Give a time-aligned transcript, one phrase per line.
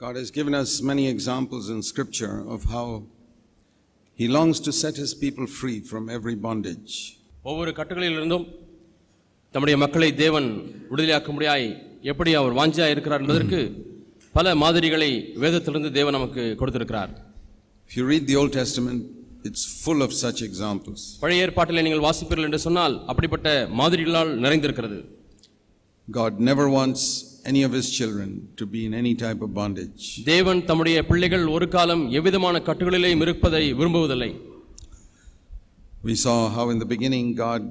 [0.00, 2.86] God has given us many examples in Scripture of how
[4.18, 6.92] He longs to set His people free from every bondage.
[7.44, 8.44] ஒவ்வொரு கட்டுகளிலிருந்தும்
[9.54, 10.48] தம்முடைய மக்களை தேவன்
[10.90, 11.66] விடுதலையாக்கும்படியாய்
[12.12, 13.60] எப்படி அவர் வாஞ்சியா இருக்கிறார் என்பதற்கு
[14.34, 15.10] பல மாதிரிகளை
[15.42, 17.12] வேதத்திலிருந்து தேவன் நமக்கு கொடுத்திருக்கிறார்
[17.88, 19.00] If you read the Old Testament,
[19.48, 21.00] it's full of such examples.
[21.24, 23.48] பழைய ஏற்பாட்டில் நீங்கள் வாசிப்பீர்கள் என்று சொன்னால் அப்படிப்பட்ட
[23.80, 24.98] மாதிரிகளால் நிறைந்திருக்கிறது
[26.08, 27.02] God never wants
[27.44, 30.04] any of His children to be in any type of bondage.
[30.30, 34.30] தேவன் தம்முடைய பிள்ளைகள் ஒரு காலம் எவ்விதமான கட்டுகளிலேயும் இருப்பதை விரும்புவதில்லை
[36.02, 37.62] We saw how in the beginning God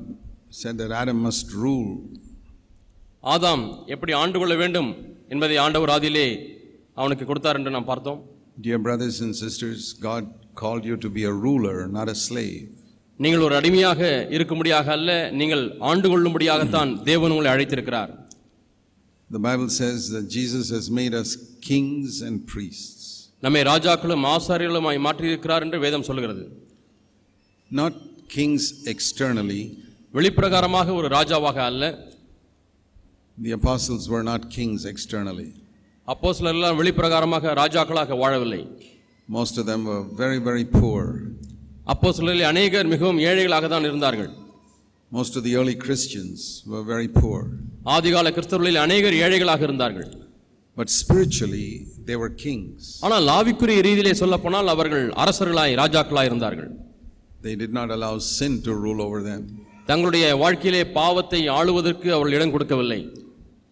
[0.51, 1.89] said that Adam must rule.
[3.23, 4.89] ஆதாம் எப்படி ஆண்டு கொள்ள வேண்டும்
[5.29, 6.27] என்பதை ஆண்டவர் ஆதியிலே
[6.97, 8.21] அவனுக்கு கொடுத்தார் என்று நாம் பார்த்தோம்
[8.65, 9.79] Dear brothers and sisters,
[10.09, 10.23] God
[10.55, 12.65] called you to be a ruler, not a slave.
[13.19, 14.01] நீங்கள் ஒரு அடிமையாக
[14.35, 18.11] இருக்கும்படியாக அல்ல நீங்கள் ஆண்டு கொள்ளும்படியாகத்தான் தேவன் உங்களை அழைத்திருக்கிறார்
[19.33, 23.29] The Bible says that Jesus has made us kings and priests.
[23.41, 26.51] நம்மை ராஜாக்களும் ஆசாரியர்களுமாய் மாற்றியிருக்கிறார் என்று வேதம் சொல்கிறது
[27.71, 27.93] Not
[28.35, 29.77] kings externally.
[30.13, 32.11] வெளிப்பிரகாரமாக ஒரு ராஜாவாக அல்ல
[33.43, 35.53] The apostles were not kings externally.
[36.03, 38.67] அப்போ எல்லாம் வெளிப்பிரகாரமாக ராஜாக்களாக வாழவில்லை
[39.29, 41.21] Most of them were very, very poor.
[41.83, 42.13] அப்போ
[42.47, 44.41] அநேகர் மிகவும் ஏழைகளாக தான் இருந்தார்கள்
[45.13, 46.39] Most of the early Christians
[46.71, 47.39] were very poor.
[47.95, 50.07] ஆதிகால கிறிஸ்தவர்களில் அநேகர் ஏழைகளாக இருந்தார்கள்
[50.77, 51.67] But spiritually,
[52.07, 52.79] they were kings.
[53.05, 56.71] ஆனால் ஆவிக்குரிய ரீதியிலே சொல்லப்போனால் அவர்கள் அரசர்களாய் ராஜாக்களாய் இருந்தார்கள்
[57.47, 59.41] They did not allow sin to rule over them.
[59.89, 63.01] தங்களுடைய வாழ்க்கையிலே பாவத்தை ஆளுவதற்கு அவர்கள் இடம் கொடுக்கவில்லை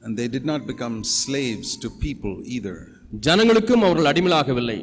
[0.04, 2.78] And they did not become slaves to people either.
[3.28, 4.80] ஜனங்களுக்கும் அவர்கள் அடிமையாகவில்லை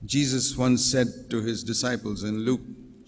[0.00, 2.66] Jesus once said to his disciples in Luke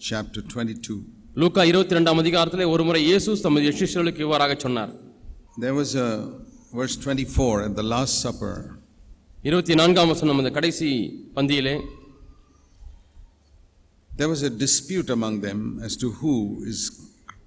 [0.09, 0.95] chapter 22
[1.35, 4.91] லூக்கா இருபத்தி ரெண்டாம் அதிகாரத்திலே ஒருமுறை இயேசு தமது சிஷ்யர்களுக்கு இவ்வாறாக சொன்னார்
[5.57, 6.09] There was a
[6.73, 8.53] verse 24 at the Last Supper.
[9.43, 10.89] இருபத்தி நான்காம் வசனம் அந்த கடைசி
[11.37, 11.75] பந்தியிலே
[14.11, 16.33] There was a dispute among them as to who
[16.71, 16.79] is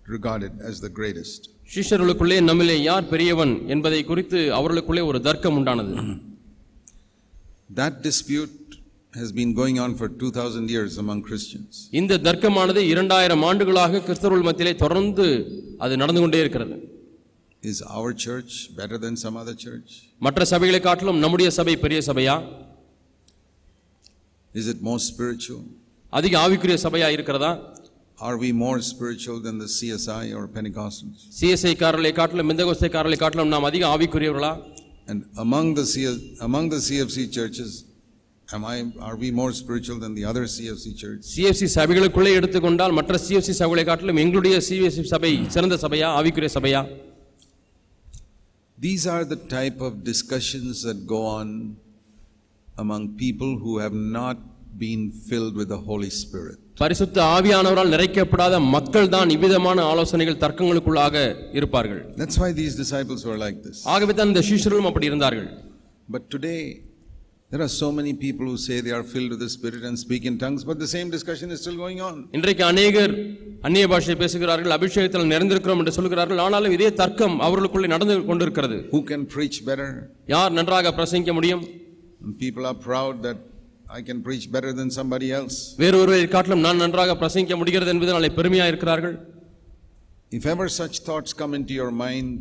[0.09, 1.41] regarded as the greatest.
[1.75, 5.95] சிஷ்யர்களுக்குள்ளே நம்மிலே யார் பெரியவன் என்பதை குறித்து அவர்களுக்குள்ளே ஒரு தர்க்கம் உண்டானது
[7.75, 8.55] That dispute
[9.13, 11.73] has been going on for 2000 years among Christians.
[12.01, 15.27] இந்த தர்க்கமானது இரண்டாயிரம் ஆண்டுகளாக கிறிஸ்தவர்கள் மத்தியிலே தொடர்ந்து
[15.85, 16.77] அது நடந்து கொண்டே இருக்கிறது
[17.63, 19.91] Is our church better than some other church?
[20.27, 22.37] மற்ற சபைகளை காட்டிலும் நம்முடைய சபை பெரிய சபையா
[24.55, 25.63] Is it more spiritual?
[26.13, 27.53] அதிக ஆவிக்குரிய சபையா இருக்கிறதா
[28.19, 31.21] Are we more spiritual than the CSI or Pentecostals?
[31.39, 34.53] CSI காரர்களை காட்டிலும் மிந்தகோஸ்தை காரர்களை காட்டிலும் நாம் அதிக ஆவிக்குரியவர்களா
[35.13, 35.87] And among the
[36.49, 37.71] among the CFC churches,
[38.53, 41.21] am I are we more spiritual than the other CFC church?
[41.33, 46.83] CFC சபைகளுக்குள்ளே எடுத்துக்கொண்டால் மற்ற சிஎஃப்சி சபைகளை காட்டிலும் எங்களுடைய சிஎஸ்சி சபை சிறந்த சபையா ஆவிக்குரிய சபையா
[48.79, 51.49] These are the type of discussions that go on
[52.77, 54.39] among people who have not
[54.79, 56.59] been filled with the Holy Spirit.
[56.81, 61.15] பரிசுத்த ஆவியானவரால் நிறைக்கப்படாத மக்கள் தான் இவ்விதமான ஆலோசனைகள் தர்க்கங்களுக்குள்ளாக
[61.59, 63.79] இருப்பார்கள் That's why these disciples were like this.
[63.95, 65.49] ஆகவே தான் இந்த சீஷர்களும் அப்படி இருந்தார்கள்
[66.09, 66.61] But today,
[67.53, 70.25] there are so many people who say they are filled with the Spirit and speak
[70.25, 72.15] in tongues, but the same discussion is still going on.
[72.37, 73.13] இன்றைக்கு அநேகர்
[73.67, 79.25] அந்நிய பாஷை பேசுகிறார்கள் அபிஷேகத்தில் நிறைந்திருக்கிறோம் என்று சொல்கிறார்கள் ஆனாலும் இதே தர்க்கம் அவர்களுக்குள்ளே நடந்து கொண்டிருக்கிறது Who can
[79.35, 79.89] preach better?
[80.35, 81.65] யார் நன்றாக பிரசங்கிக்க முடியும்
[82.45, 83.41] people are proud that
[83.99, 85.57] I can preach better than somebody else.
[85.83, 89.17] வேறு ஒருவரை காட்டிலும் நான் நன்றாக பிரசங்கிக்க முடிகிறது என்பதனாலே பெருமையா இருக்கிறார்கள்
[90.33, 92.39] If ever such thoughts come into your mind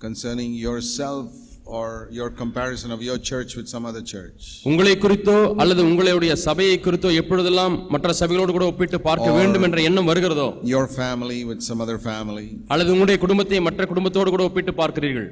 [0.00, 1.28] concerning yourself
[1.76, 6.76] or your comparison of your church with some other church, உங்களை குறித்தோ அல்லது உங்களுடைய சபையை
[6.86, 11.80] குறித்தோ எப்பொழுதெல்லாம் மற்ற சபைகளோடு கூட ஒப்பிட்டு பார்க்க வேண்டும் என்ற எண்ணம் வருகிறதோ your family with some
[11.84, 15.28] other family, அல்லது உங்களுடைய குடும்பத்தை மற்ற குடும்பத்தோடு கூட ஒப்பிட்டு பார்க்கிறீர்கள்?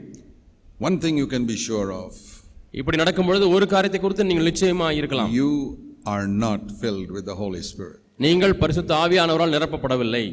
[0.89, 2.13] One thing you can be sure of.
[2.81, 5.31] இப்படி நடக்கும் பொழுது ஒரு காரியத்தை குறித்து நீங்கள் நிச்சயமா இருக்கலாம்.
[5.41, 5.51] You
[6.15, 7.99] are not filled with the Holy Spirit.
[8.25, 10.25] நீங்கள் பரிசுத்த ஆவியானவரால் நிரப்பப்படவில்லை.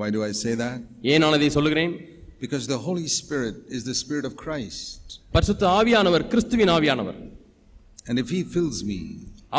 [0.00, 0.78] Why do I say that?
[1.12, 1.94] ஏன் நான் அதை சொல்லுகிறேன்?
[2.42, 5.00] Because the Holy Spirit is the Spirit of Christ.
[5.36, 7.18] பரிசுத்த ஆவியானவர் கிறிஸ்துவின் ஆவியானவர்
[8.08, 9.00] And if He fills me,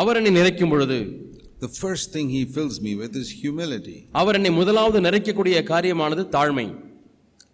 [0.00, 0.98] அவர் என்னை நிறைக்கும் பொழுது
[1.64, 3.98] the first thing He fills me with is humility.
[4.20, 6.66] அவர் என்னை முதலாவது நிறைக்கக்கூடிய காரியமானது தாழ்மை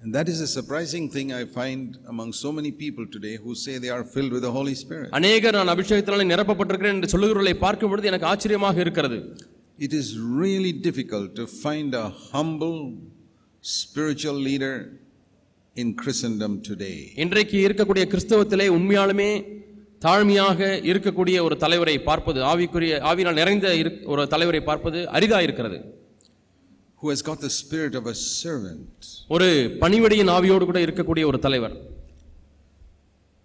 [0.03, 3.73] And that is a surprising thing I find among so many people today who say
[3.85, 5.09] they are filled with the Holy Spirit.
[5.19, 9.19] அநேகர் நான் அபிஷேகத்தினாலே நிரப்பப்பட்டிருக்கிறேன் என்று சொல்லுகிறவர்களை பார்க்கும் பொழுது எனக்கு ஆச்சரியமாக இருக்கிறது
[9.79, 10.09] It is
[10.43, 12.79] really difficult to find a humble
[13.79, 14.75] spiritual leader
[15.77, 16.97] in Christendom today.
[17.17, 19.31] இன்றைக்கு இருக்கக்கூடிய கிறிஸ்தவத்திலே உண்மையாலுமே
[20.03, 23.67] தாழ்மையாக இருக்கக்கூடிய ஒரு தலைவரை பார்ப்பது ஆவிக்குரிய ஆவினால் நிறைந்த
[24.13, 25.79] ஒரு தலைவரை பார்ப்பது அரிதா இருக்கிறது
[27.03, 28.97] Who has got the spirit of a servant.
[29.35, 29.47] ஒரு
[29.83, 31.77] பணிவடையின் ஆவியோடு கூட இருக்கக்கூடிய ஒரு தலைவர்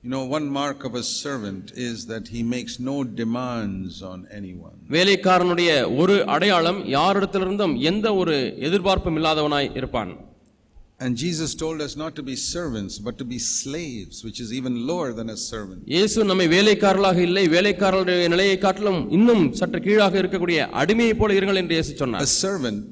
[0.04, 4.76] You know, one mark of a servant is that he makes no demands on anyone.
[4.96, 5.70] வேலைக்காரனுடைய
[6.02, 8.36] ஒரு அடையாளம் யாரிடத்திலிருந்தும் எந்த ஒரு
[8.68, 10.12] எதிர்பார்ப்பும் இல்லாதவனாய் இருப்பான்
[11.00, 14.88] And Jesus told us not to be servants, but to be slaves, which is even
[14.88, 15.80] lower than a servant.
[15.94, 21.76] இயேசு நம்மை வேலைக்காரர்களாக இல்லை வேலைக்காரருடைய நிலையை காட்டிலும் இன்னும் சற்று கீழாக இருக்கக்கூடிய அடிமையைப் போல இருங்கள் என்று
[21.78, 22.88] இயேசு A சொன்னார் servant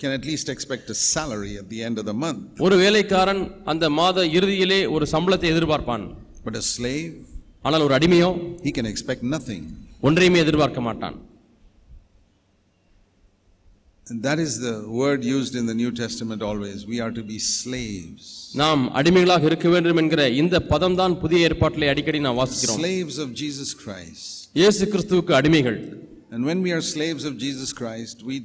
[0.00, 3.42] can at least expect a salary at the end of the month, ஒரு வேலைக்காரன்
[3.72, 6.06] அந்த மாத இறுதியிலே ஒரு சம்பளத்தை எதிர்பார்ப்பான்
[6.46, 7.12] but a slave,
[7.66, 8.30] ஆனால் ஒரு அடிமையோ
[8.66, 9.62] he can expect nothing.
[10.08, 11.18] ஒன்றையுமே எதிர்பார்க்க மாட்டான்
[14.06, 16.86] that is the word used in the New Testament always.
[16.86, 18.24] We are to be slaves.
[18.54, 23.30] நாம் அடிமைகளாக இருக்க வேண்டும் என்கிற இந்த பதம் தான் புதிய ஏற்பாட்டிலே அடிக்கடி நாம் வாசிக்கிறோம் Slaves of
[23.42, 24.26] Jesus Christ.
[24.54, 25.78] இயேசு கிறிஸ்துவுக்கு அடிமைகள்
[26.32, 28.36] And when we are slaves of Jesus Christ, we,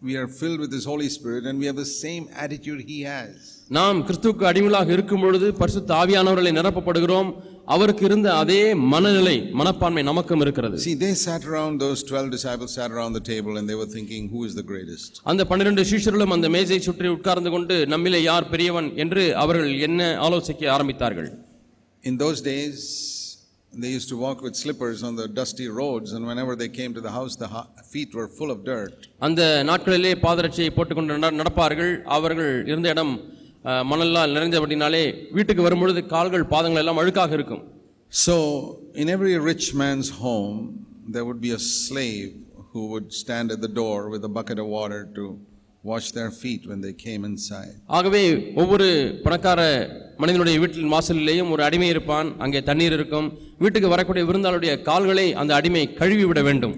[0.00, 3.34] we are filled with His Holy Spirit and we have the same attitude He has.
[3.70, 7.30] நாம் கிறிஸ்துவுக்கு அடிமைகளாக இருக்கும் பொழுது பரிசுத்த ஆவியானவர்களை நிரப்பப்படுகிறோம்
[7.68, 8.58] அவருக்கு இருந்த அதே
[8.92, 13.54] மனநிலை மனப்பான்மை நமக்கும் இருக்கிறது See, they sat around, those 12 disciples sat around the table
[13.58, 15.10] and they were thinking, who is the greatest?
[15.32, 20.70] அந்த பன்னிரண்டு சீஷர்களும் அந்த மேஜை சுற்றி உட்கார்ந்து கொண்டு நம்மிலே யார் பெரியவன் என்று அவர்கள் என்ன ஆலோசிக்க
[20.76, 21.30] ஆரம்பித்தார்கள்
[22.04, 22.78] In those days,
[23.72, 27.02] they used to walk with slippers on the dusty roads, and whenever they came to
[27.06, 27.48] the house, the
[27.92, 28.94] feet were full of dirt.
[29.18, 29.40] அந்த
[29.70, 33.12] நாட்களிலே பாதரட்சியை போட்டுக்கொண்டு நட- நடப்பார்கள் அவர்கள் இருந்த இடம்
[33.66, 37.62] அஹ், மணலால் நிறைந்தபடினாலே வீட்டுக்கு வரும்பொழுது கால்கள் பாதங்கள் எல்லாம் அழுக்காக இருக்கும்.
[38.08, 38.34] So,
[38.94, 42.32] in every rich man's home, there would be a slave
[42.72, 45.38] who would stand at the door with a bucket of water to
[45.82, 47.74] wash their feet when they came inside.
[47.86, 49.60] ஆகவே ஒவ்வொரு பணக்கார
[50.16, 52.38] மனிதனுடைய வீட்டின் வாசலிலேயும் ஒரு அடிமை இருப்பான்.
[52.38, 53.38] அங்கே தண்ணீர் இருக்கும்.
[53.58, 56.76] வீட்டுக்கு வரக்கூடிய விருந்தாளுடைய கால்களை அந்த அடிமை கழுவி விட வேண்டும்.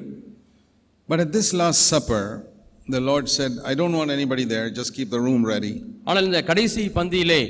[1.09, 2.45] But at this Last Supper,
[2.89, 5.73] the Lord said, I don't want anybody there, just keep the room ready.
[6.09, 7.41] ஆனால் இந்த கடைசி பந்தியிலே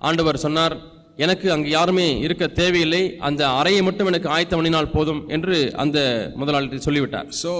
[0.00, 0.74] ஆண்டவர் சொன்னார்
[1.18, 5.98] எனக்கு அங்கு யாருமே இருக்க தேவையில்லை அந்த அறையை மட்டும் எனக்கு ஆயத்தம் பண்ணினால் போதும் என்று அந்த
[6.40, 7.52] முதலாளி சொல்லிவிட்டார் So,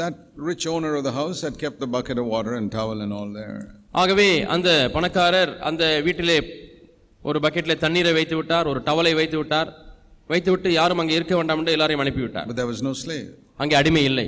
[0.00, 0.14] that
[0.50, 3.30] rich owner of the house had kept the bucket of water and towel and all
[3.40, 3.56] there.
[4.02, 6.38] ஆகவே அந்த பணக்காரர் அந்த வீட்டிலே
[7.22, 9.70] ஒரு பக்கெட்டிலே தண்ணீரை வைத்து விட்டார் ஒரு டவலை வைத்து விட்டார்
[10.30, 13.26] வைத்துவிட்டு யாரும் அங்கே இருக்க வேண்டாம் என்று எல்லாரையும் அனுப்பிவிட்டார் But there was no slave.
[13.62, 14.26] அங்கே அடிமை இல்லை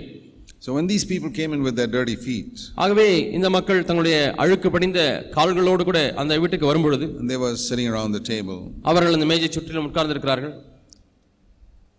[0.65, 4.69] So when these people came in with their dirty feet, ஆகவே இந்த மக்கள் தங்களுடைய அழுக்கு
[4.75, 5.01] படிந்த
[5.37, 8.59] கால்களோடு கூட அந்த வீட்டுக்கு வரும்பொழுது and they were sitting around the table,
[8.91, 10.53] அவர்கள் அந்த மேஜை சுற்றிலும் உட்கார்ந்திருக்கிறார்கள்.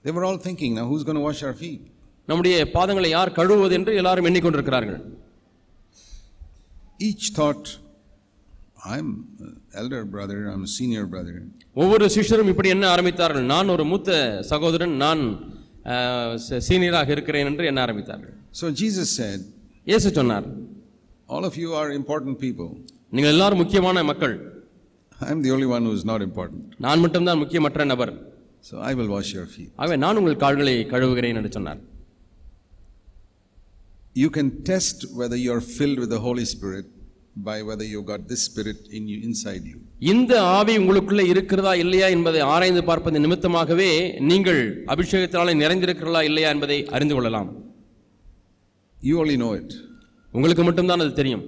[0.05, 1.81] They were all thinking, now who's going to wash our feet?
[2.29, 4.99] நம்முடைய பாதங்களை யார் கழுவுவது என்று எல்லாரும் எண்ணிக்கொண்டிருக்கிறார்கள்.
[7.07, 7.65] Each thought,
[8.93, 9.09] I'm
[9.45, 11.35] an elder brother, I'm a senior brother.
[11.81, 13.47] ஒவ்வொரு சிஷ்யரும் இப்படி என்ன ஆரம்பித்தார்கள்.
[13.53, 14.19] நான் ஒரு மூத்த
[14.51, 15.23] சகோதரன் நான்
[16.69, 18.35] சீனியராக இருக்கிறேன் என்று என்ன ஆரம்பித்தார்கள்.
[18.51, 19.39] So Jesus said,
[19.87, 20.47] இயேசு சொன்னார்
[21.33, 22.69] all of you are important people.
[23.15, 24.33] நீங்கள் எல்லாரும் முக்கியமான மக்கள்
[25.27, 26.63] I'm the only one who's not important.
[26.85, 28.13] நான் மட்டும்தான் முக்கியமற்ற நபர்
[28.69, 29.69] So I will wash your feet.
[29.81, 31.81] ஆகவே நான் உங்கள் கால்களை கழுவுகிறேன் என்று சொன்னார்
[34.15, 36.87] You can test whether you're filled with the Holy Spirit
[37.41, 39.77] by whether you got this spirit in you inside you.
[40.13, 43.91] இந்த ஆவி உங்களுக்குள்ளே இருக்கிறதா இல்லையா என்பதை ஆராய்ந்து பார்ப்பது நிமித்தமாகவே
[44.31, 44.61] நீங்கள்
[44.95, 47.49] அபிஷேகத்தினாலே நிறைந்திருக்கிறீர்களா இல்லையா என்பதை அறிந்து கொள்ளலாம்
[49.01, 49.69] You only know it.
[50.33, 51.43] உங்களுக்கு மட்டும்தான் அது தெரியும்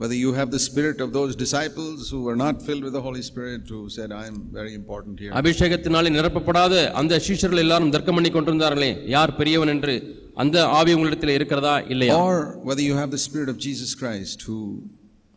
[0.00, 3.22] Whether you have the spirit of those disciples who were not filled with the Holy
[3.22, 5.32] Spirit, who said, I'm very important here.
[5.40, 9.94] அபிஷேகத்தினாலே நிரப்பப்படாத அந்த சீஷர்கள் எல்லாரும் தர்க்கம் பண்ணி கொண்டிருந்தார்களே யார் பெரியவன் என்று
[10.42, 12.36] அந்த ஆவி உங்களிடத்தில் இருக்கிறதா இல்லையா Or
[12.68, 14.58] whether you have the spirit of Jesus Christ who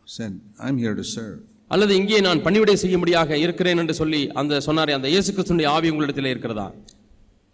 [0.08, 0.32] said,
[0.66, 1.38] I'm here to serve.
[1.70, 6.32] அல்லது இங்கே நான் பணிவிடை செய்யும்படியாக இருக்கிறேன் என்று சொல்லி அந்த சொன்னாரே அந்த இயேசு கிறிஸ்துடைய ஆவி உங்களிடத்தில்
[6.32, 6.66] இருக்கிறதா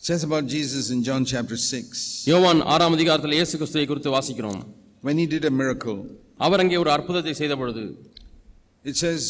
[0.02, 2.02] says about Jesus in John chapter 6,
[2.32, 4.60] யோவான் ஆறாம் அதிகாரத்தில் இயேசு கிறிஸ்துவை குறித்து வாசிக்கிறோம்
[5.04, 6.00] when he did a miracle,
[6.46, 7.84] அவர் அங்கே ஒரு அற்புதத்தை செய்த பொழுது
[8.86, 9.22] it says,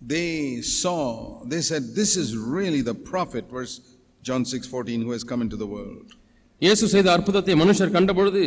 [0.00, 0.28] they
[0.80, 0.98] saw,
[1.52, 3.74] they said, This is really the prophet, verse
[4.22, 6.06] John 6 14, who has come into the world.
[6.62, 8.42] இயேசு செய்த அற்புதத்தை மனுஷர் கண்டபொழுது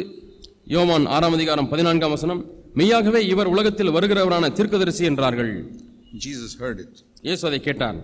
[0.76, 2.42] யோவான் ஆறாம் அதிகாரம் பதினான்காம் வசனம்
[2.80, 5.54] மெய்யாகவே இவர் உலகத்தில் வருகிறவரான தீர்க்கதரிசி என்றார்கள்
[6.26, 6.94] Jesus heard it.
[7.28, 8.00] இயேசு அதை கேட்டார்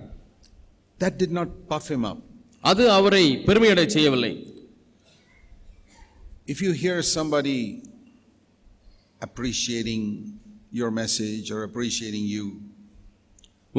[1.00, 2.20] That did not puff him up.
[2.69, 4.33] அது அவரை பெருமையடை செய்யவில்லை.
[6.53, 7.61] If you hear somebody
[9.27, 10.03] appreciating
[10.79, 12.45] your message or appreciating you,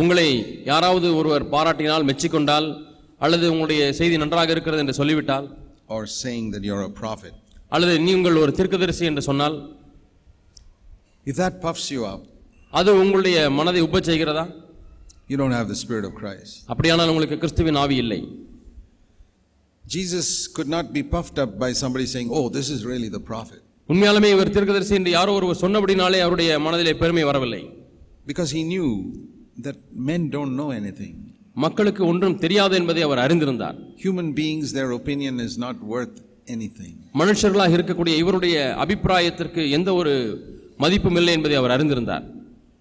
[0.01, 0.27] உங்களை
[0.71, 2.67] யாராவது ஒருவர் பாராட்டினால் மெச்சிக்கொண்டால்
[3.25, 5.47] அல்லது உங்களுடைய செய்தி நன்றாக இருக்கிறது என்று சொல்லிவிட்டால்
[5.95, 7.33] or saying that you're a prophet,
[7.75, 9.57] அல்லது நீங்கள் ஒரு தீர்க்கதரிசி என்று சொன்னால்
[11.31, 12.21] if that puffs you up,
[12.79, 14.45] அது உங்களுடைய மனதை உப்பச் செய்கிறதா?
[15.31, 16.53] you don't have the Spirit of Christ.
[16.71, 18.21] அப்படியானால் உங்களுக்கு கிறிஸ்துவின் ஆவி இல்லை.
[19.91, 23.59] Jesus could not be puffed up by somebody saying, Oh, this is really the prophet.
[23.89, 27.61] உண்மையாலுமே இவர் தீர்க்கதரிசி என்று யாரோ ஒருவர் சொன்னபடினாலே அவருடைய மனதிலே பெருமை வரவில்லை
[28.25, 28.89] Because he knew
[29.57, 29.77] that
[30.09, 31.15] men don't know anything.
[31.55, 36.15] மக்களுக்கு ஒன்றும் தெரியாது என்பதை அவர் அறிந்திருந்தார் Human beings, their opinion is not worth
[36.47, 36.93] anything.
[37.21, 40.13] மனுஷர்களாக இருக்கக்கூடிய இவருடைய அபிப்பிராயத்திற்கு எந்த ஒரு
[40.77, 42.25] மதிப்பும் இல்லை என்பதை அவர் அறிந்திருந்தார்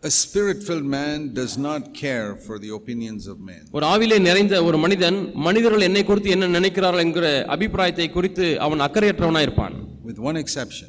[0.02, 3.62] A spirit filled man does not care for the opinions of men.
[3.76, 9.44] ஒரு ஆவிலே நிறைந்த ஒரு மனிதன் மனிதர்கள் என்னை குறித்து என்ன நினைக்கிறார்கள் என்கிற அபிப்பிராயத்தை குறித்து அவன் அக்கறையற்றவனாய்
[9.46, 9.74] இருப்பான்.
[10.08, 10.88] With one exception,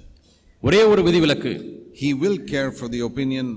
[0.63, 1.51] ஒரே ஒரு விதிவிலக்கு.
[2.01, 3.47] He will care for the opinion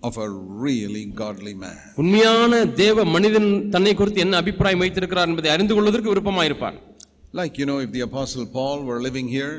[0.00, 0.28] of a
[0.66, 1.76] really godly man.
[2.02, 6.78] உண்மையான தேவ மனிதன் தன்னை குறித்து என்ன அபிப்பிராயம் வைத்திருக்கிறார் என்பதை அறிந்து கொள்வதற்கு விருப்பமாயிருப்பான்
[7.40, 9.54] Like, you know, if the Apostle Paul were living here,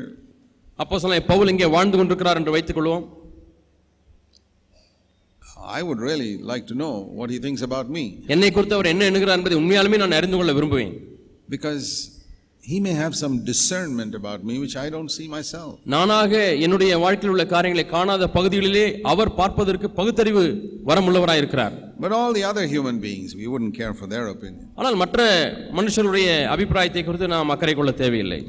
[0.81, 3.05] அப்போ சொல்ல பவுல் இங்கே வாழ்ந்து கொண்டிருக்கிறார் என்று வைத்துக் கொள்வோம்
[5.69, 8.03] I would really like to know what he thinks about me.
[8.33, 10.93] என்னை குறித்து அவர் என்ன எண்ணுகிறார் என்பதை உண்மையாலுமே நான் அறிந்து கொள்ள விரும்புவேன்
[11.49, 11.85] Because
[12.63, 15.71] he may have some discernment about me which I don't see myself.
[15.93, 16.31] நானாக
[16.65, 20.45] என்னுடைய வாழ்க்கையில் உள்ள காரியங்களை காணாத பகுதிகளிலே அவர் பார்ப்பதற்கு பகுத்தறிவு
[20.89, 24.65] வரமுள்ளவராய் இருக்கிறார் But all the other human beings, we wouldn't care for their opinion.
[24.79, 25.19] ஆனால் மற்ற
[25.79, 28.39] மனுஷருடைய அபிப்பிராயத்தை குறித்து நாம் அக்கறை கொள்ள தேவையில்லை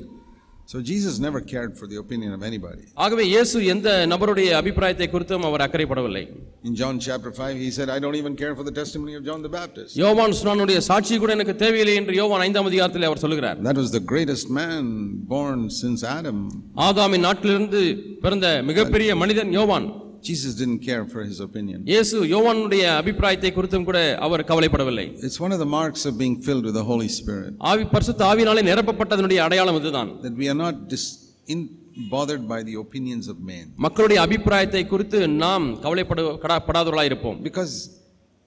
[0.68, 2.84] So Jesus never cared for the opinion of anybody.
[3.04, 6.22] ஆகவே இயேசு எந்த நபருடைய அபிப்பிராயத்தை குறித்தும் அவர் அக்கறைப்படவில்லை
[6.64, 9.40] In John chapter 5, he said, I don't even care for the testimony of John
[9.46, 9.92] the Baptist.
[10.02, 14.04] யோவான் சுனானுடைய சாட்சி கூட எனக்கு தேவையில்லை என்று யோவான் ஐந்தாம் அதிகாரத்தில் அவர் சொல்லுகிறார் That was the
[14.12, 14.82] greatest man
[15.34, 16.40] born since Adam.
[16.88, 17.82] ஆதாமின் நாட்டிலிருந்து
[18.24, 19.86] பிறந்த மிகப்பெரிய மனிதன் யோவான்
[20.22, 21.78] Jesus didn't care for his opinion.
[21.84, 26.64] இயேசு யோவானுடைய அபிப்பிராயத்தை குறித்தும் கூட அவர் கவலைப்படவில்லை It's one of the marks of being filled
[26.64, 31.10] with the Holy Spirit ஆவி பரிசுத்த ஆவினாலே நிரப்பப்பட்டதனுடைய அடையாளம் இதுதான் that we are not dis-
[31.46, 31.60] in,
[32.10, 33.64] bothered by the opinions of men.
[33.76, 37.74] மக்களுடைய அபிப்பிராயத்தை குறித்து நாம் கவலைப்படு கடா- படாதவர்களாய் இருப்போம் Because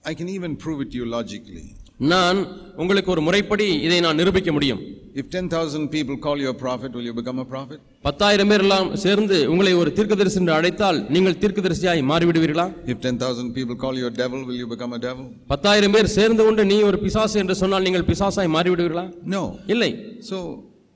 [0.04, 1.66] I can even prove it to you logically.
[2.00, 2.38] நான்
[2.76, 7.06] உங்களுக்கு ஒரு முறைப்படி இதை நான் நிரூபிக்க முடியும் If 10,000 people call you a prophet, will
[7.08, 7.78] you become a prophet?
[8.04, 13.76] பத்தாயிரம் பேர் எல்லாம் சேர்ந்து உங்களை ஒரு தீர்க்கதரிசி என்று அழைத்தால் நீங்கள் தீர்க்கதரிசியாய் மாறிவிடுவீர்களா If 10,000 people
[13.76, 15.24] call you a devil, will you become a devil?
[15.52, 19.42] பத்தாயிரம் பேர் சேர்ந்து கொண்டு நீ ஒரு பிசாசு என்று சொன்னால் நீங்கள் பிசாசாய் மாறிவிடுவீர்களா No.
[19.74, 19.90] இல்லை
[20.30, 20.38] So,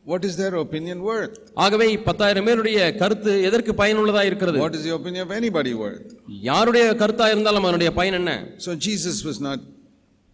[0.07, 1.37] what is their opinion worth?
[1.65, 6.09] ஆகவே பத்தாயிரம் பேருடைய கருத்து எதற்கு பயனுள்ளதா இருக்கிறது What is the opinion of anybody worth?
[6.51, 8.33] யாருடைய கருத்தா இருந்தாலும் அதனுடைய பயன் என்ன
[8.67, 9.61] So, Jesus was not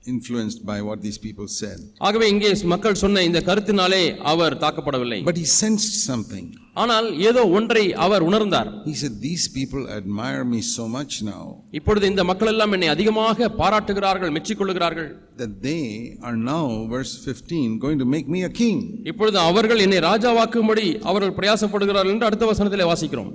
[0.06, 1.78] influenced by what these people said.
[2.06, 4.02] ஆகவே இங்கே மக்கள் சொன்ன இந்த கருத்தினாலே
[4.32, 6.46] அவர் தாக்கப்படவில்லை But he sensed something.
[6.74, 11.44] ஆனால் ஏதோ ஒன்றை அவர் உணர்ந்தார் He said, These people admire me so much now
[11.78, 15.82] இப்பொழுது இந்த மக்கள் எல்லாம் என்னை அதிகமாக பாராட்டுகிறார்கள் மெச்சிக்கொள்ளுகிறார்கள் that they
[16.22, 18.78] are now, verse 15, going to make me a king.
[19.12, 23.32] இப்பொழுது அவர்கள் என்னை ராஜாவாக்கும்படி அவர்கள் பிரயாசப்படுகிறார்கள் என்று அடுத்த வசனத்திலே வாசிக்கிறோம்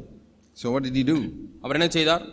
[0.57, 1.17] So, what did he do?
[1.63, 2.25] அவர் என்ன செய்தார்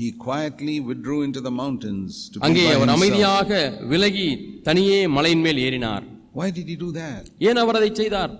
[0.00, 2.92] He quietly withdrew into the mountains to be அங்கே அவர்.
[2.94, 3.50] அமைதியாக
[3.90, 4.28] விலகி
[4.68, 6.04] தனியே மலையின் மேல் ஏறினார்
[6.34, 7.24] Why did he do that?
[7.48, 8.32] ஏன் அவர் அதை செய்தார்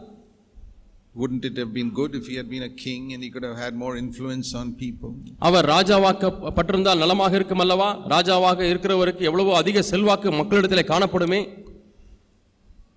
[1.14, 3.58] Wouldn't it have been good if he had been a king and he could have
[3.64, 5.12] had more influence on people?
[5.48, 11.40] அவர் ராஜாவாக்கப்பட்டிருந்தால் நலமாக இருக்கும் அல்லவா ராஜாவாக இருக்கிறவருக்கு எவ்வளவோ அதிக செல்வாக்கு மக்களிடத்திலே காணப்படுமே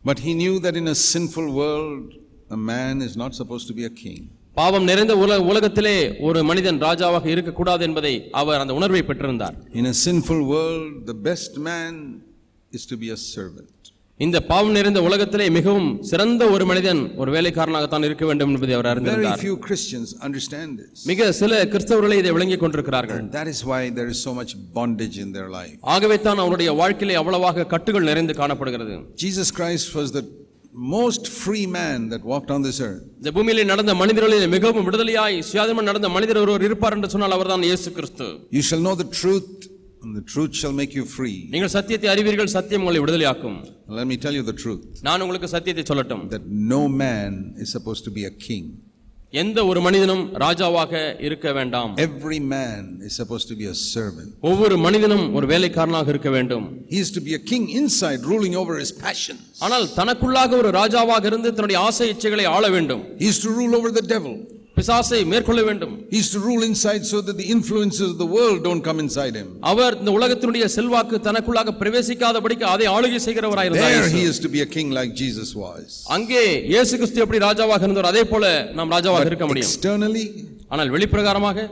[0.03, 2.07] But he knew that in a sinful world,
[2.49, 4.23] a man is not supposed to be a king.
[4.55, 5.95] பாவம் நிறைந்த உல உலகத்திலே
[6.27, 11.53] ஒரு மனிதன் ராஜாவாக இருக்கக்கூடாது என்பதை அவர் அந்த உணர்வை பெற்றிருந்தார் In a sinful world, the best
[11.69, 11.93] man
[12.71, 13.69] is to be a servant.
[14.19, 18.93] இந்த பாவம் நிறைந்த உலகத்திலே மிகவும் சிறந்த ஒரு மனிதன் ஒரு வேலைக்காரனாகத்தான் இருக்க வேண்டும் என்பதை அவர் Very
[18.93, 20.99] அறிந்திருந்தார் few Christians understand this.
[21.11, 25.31] மிக சில கிறிஸ்தவர்களே இதை விளங்கிக் கொண்டிருக்கிறார்கள் that is why there is so much bondage in
[25.37, 25.73] their life.
[25.95, 28.95] ஆகவே தான் அவருடைய வாழ்க்கையிலே அவ்வளவாக கட்டுகள் நிறைந்து காணப்படுகிறது
[29.25, 30.23] Jesus Christ was the
[30.73, 33.03] most free man that walked on this earth.
[33.19, 37.91] இந்த பூமியிலே நடந்த மனிதர்களில் மிகவும் விடுதலையாய் சுயாதீனம் நடந்த மனிதர் ஒருவர் இருப்பார் என்று சொன்னால் அவர்தான் இயேசு
[37.97, 38.27] கிறிஸ்து
[38.57, 39.51] You shall know the truth,
[40.03, 41.37] and the truth shall make you free.
[41.53, 43.59] நீங்கள் சத்தியத்தை அறிவீர்கள் சத்தியம் உங்களை விடுதலையாக்கும்
[43.99, 47.31] Let me tell you the truth நான் உங்களுக்கு சத்தியத்தை சொல்லட்டும் that no man
[47.63, 48.65] is supposed to be a king.
[49.33, 50.91] எந்த ஒரு மனிதனும் ராஜாவாக
[51.27, 54.29] இருக்க வேண்டாம் Every man is supposed to be a servant.
[54.41, 58.75] ஒவ்வொரு மனிதனும் ஒரு வேலைக்காரனாக இருக்க வேண்டும் He is to be a king inside, ruling over
[58.83, 59.41] his passions.
[59.59, 63.91] ஆனால் தனக்குள்ளாக ஒரு ராஜாவாக இருந்து தன்னுடைய ஆசை இச்சைகளை ஆள வேண்டும் He is to rule over
[63.99, 64.35] the devil.
[64.77, 68.57] பிசாசை மேற்கொள்ள வேண்டும் He is to rule inside so that the influences of the world
[68.67, 69.49] don't come inside him.
[69.71, 74.69] அவர் இந்த உலகத்தினுடைய செல்வாக்கு தனக்குள்ளாக பிரவேசிக்காதபடிக்கு அதை ஆளுகை செய்கிறவராயிருந்தார் There he is to be a
[74.77, 75.85] king like Jesus was.
[76.17, 78.45] அங்கே இயேசு கிறிஸ்து எப்படி ராஜாவாக இருந்தார் அதே போல
[78.79, 80.25] நாம் ராஜாவாக இருக்க முடியும் Externally,
[80.73, 81.67] ஆனால் வெளிப்பிரகாரமாக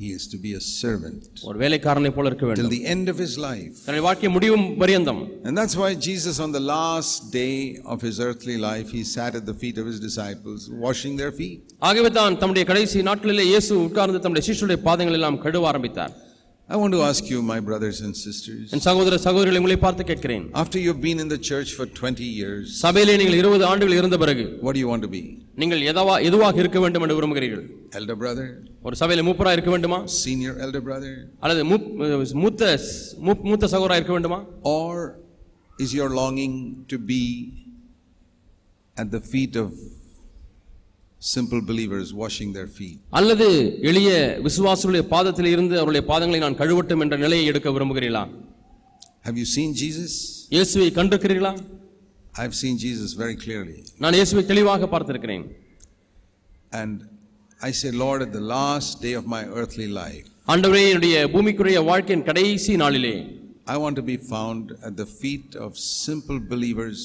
[0.00, 3.16] he is to be a servant ஒரு வேலைக்காரனை போல இருக்க till வேண்டும் the end of
[3.24, 3.72] his life.
[3.84, 7.54] தன்னுடைய வாழ்க்கை முடியும் பரியந்தம் And that's why Jesus, on the last day
[7.94, 11.58] of his earthly life, he sat at the feet of his disciples, washing their feet.
[11.88, 16.14] ஆகவே தான் தம்முடைய கடைசி நாட்களிலே இயேசு உட்கார்ந்து தம்முடைய சிஷ்யருடைய பாதங்கள் எல்லாம் கழுவ ஆரம்பித்தார்
[16.68, 20.46] I want to ask you, my brothers and sisters, என் சகோதர சகோதரிகளை உங்களை பார்த்து கேட்கிறேன்
[20.62, 24.44] after you've been in the church for 20 years, சபையிலே நீங்கள் இருபது ஆண்டுகள் இருந்த பிறகு
[24.64, 25.22] what do you want to be?
[25.58, 27.64] நீங்கள் எதவா எதுவாக இருக்க வேண்டும் என்று விரும்புகிறீர்கள்
[28.00, 28.46] Elder brother?
[28.86, 31.12] ஒரு சபையில மூப்பரா இருக்க வேண்டுமா Senior elder brother?
[31.44, 31.62] அல்லது
[32.42, 32.62] மூத்த
[33.48, 34.40] மூத்த சகோதரா இருக்க வேண்டுமா
[34.74, 34.92] Or
[35.78, 36.54] Is your longing
[36.92, 37.22] to be
[38.96, 39.68] at the feet of
[41.22, 42.98] simple believers washing their feet?
[43.18, 43.48] அல்லது
[43.90, 44.10] எளிய
[44.46, 48.24] விசுவாசுடைய பாதத்தில் இருந்து அவருடைய பாதங்களை நான் கழுவட்டும் என்ற நிலையை எடுக்க விரும்புகிறீர்களா
[49.24, 50.12] Have you seen Jesus?
[50.54, 51.52] இயேசுவை கண்டிருக்கிறீர்களா
[52.38, 53.76] I've seen Jesus very clearly.
[54.04, 55.44] நான் இயேசுவை தெளிவாக பார்த்திருக்கிறேன்
[56.72, 56.96] And
[57.60, 62.26] I say, Lord, at the last day of my earthly life, ஆண்டவரே என்னுடைய பூமிக்குரிய வாழ்க்கையின்
[62.28, 63.16] கடைசி நாளிலே
[63.66, 65.70] I want to be found at the feet of
[66.04, 66.98] simple believers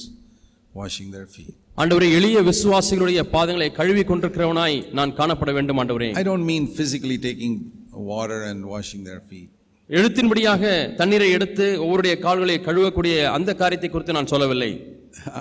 [0.74, 1.54] washing their feet.
[1.82, 7.54] ஆண்டவரே எளிய விசுவாசிகளுடைய பாதங்களை கழுவி கொண்டிருக்கிறவனாய் நான் காணப்பட வேண்டும் ஆண்டவரே I don't mean physically taking
[8.12, 9.50] water and washing their feet.
[9.90, 10.64] எழுத்தின்படியாக
[11.00, 14.70] தண்ணீரை எடுத்து ஒவ்வொருடைய கால்களை கழுவக்கூடிய அந்த காரியத்தை குறித்து நான் சொல்லவில்லை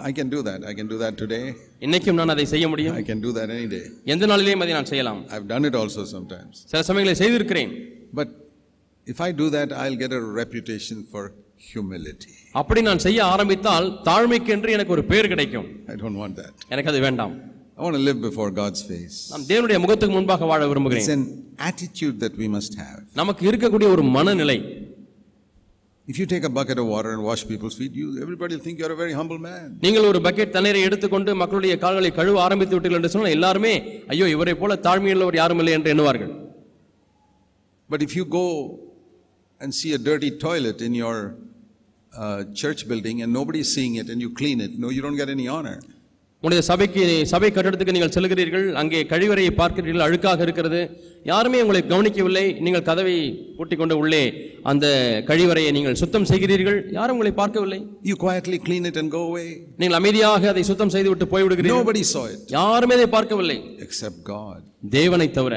[0.08, 0.60] I can do that.
[0.70, 1.44] I can do that today.
[1.86, 3.84] இன்னைக்கும் நான் அதை செய்ய முடியும் I can do that any day.
[4.14, 6.54] எந்த நாளிலேயும் அதை நான் செய்யலாம் I've done it also sometimes.
[6.72, 7.72] சில சமயங்களை செய்திருக்கிறேன்
[8.20, 8.28] But
[9.06, 11.22] if I do that, I'll get a reputation for
[11.70, 12.34] humility.
[12.60, 16.54] அப்படி நான் செய்ய ஆரம்பித்தால் தாழ்மைக்கென்று எனக்கு ஒரு பேர் கிடைக்கும் I don't want that.
[16.74, 17.34] எனக்கு அது வேண்டாம்
[17.78, 19.16] I want to live before God's face.
[19.32, 21.24] நான் தேவனுடைய முகத்துக்கு முன்பாக வாழ It's விரும்புகிறேன் an
[21.70, 23.00] attitude that we must have.
[23.20, 24.58] நமக்கு இருக்கக்கூடிய ஒரு மனநிலை
[26.12, 28.78] If you take a bucket of water and wash people's feet, you everybody will think
[28.80, 29.66] you're a very humble man.
[29.84, 33.72] நீங்கள் ஒரு பக்கெட் தண்ணீரை எடுத்துக்கொண்டு மக்களுடைய கால்களை கழுவ ஆரம்பித்து விட்டீர்கள் என்று சொன்னால் எல்லாருமே
[34.14, 36.32] ஐயோ இவரை போல தாழ்மையுள்ளவர் யாரும் இல்லை என்று எண்ணுவார்கள்
[37.88, 38.46] But if you go
[39.60, 41.16] and see a dirty toilet in your
[42.22, 45.30] uh, church building and nobody's seeing it and you clean it, no, you don't get
[45.36, 45.78] any honor.
[46.42, 50.80] உங்களுடைய சபைக்கு சபை கட்டடத்துக்கு நீங்கள் செல்கிறீர்கள் அங்கே கழிவறையை பார்க்கிறீர்கள் அழுக்காக இருக்கிறது.
[51.30, 52.42] யாருமே உங்களை கவனிக்கவில்லை.
[52.64, 53.14] நீங்கள் கதவை
[53.58, 54.22] பூட்டிக் கொண்டு உள்ளே
[54.70, 54.86] அந்த
[55.28, 56.78] கழிவறையை நீங்கள் சுத்தம் செய்கிறீர்கள்.
[56.98, 57.80] யாரும் உங்களை பார்க்கவில்லை.
[58.08, 59.46] You quietly clean it and go away.
[59.82, 61.78] நீங்கள் அமைதியாக அதை சுத்தம் செய்துவிட்டு போய்விடுகிறீர்கள்.
[61.78, 62.42] Nobody saw it.
[62.58, 63.58] யாருமே அதை பார்க்கவில்லை.
[63.86, 64.60] Except God.
[64.98, 65.54] தேவனை தவிர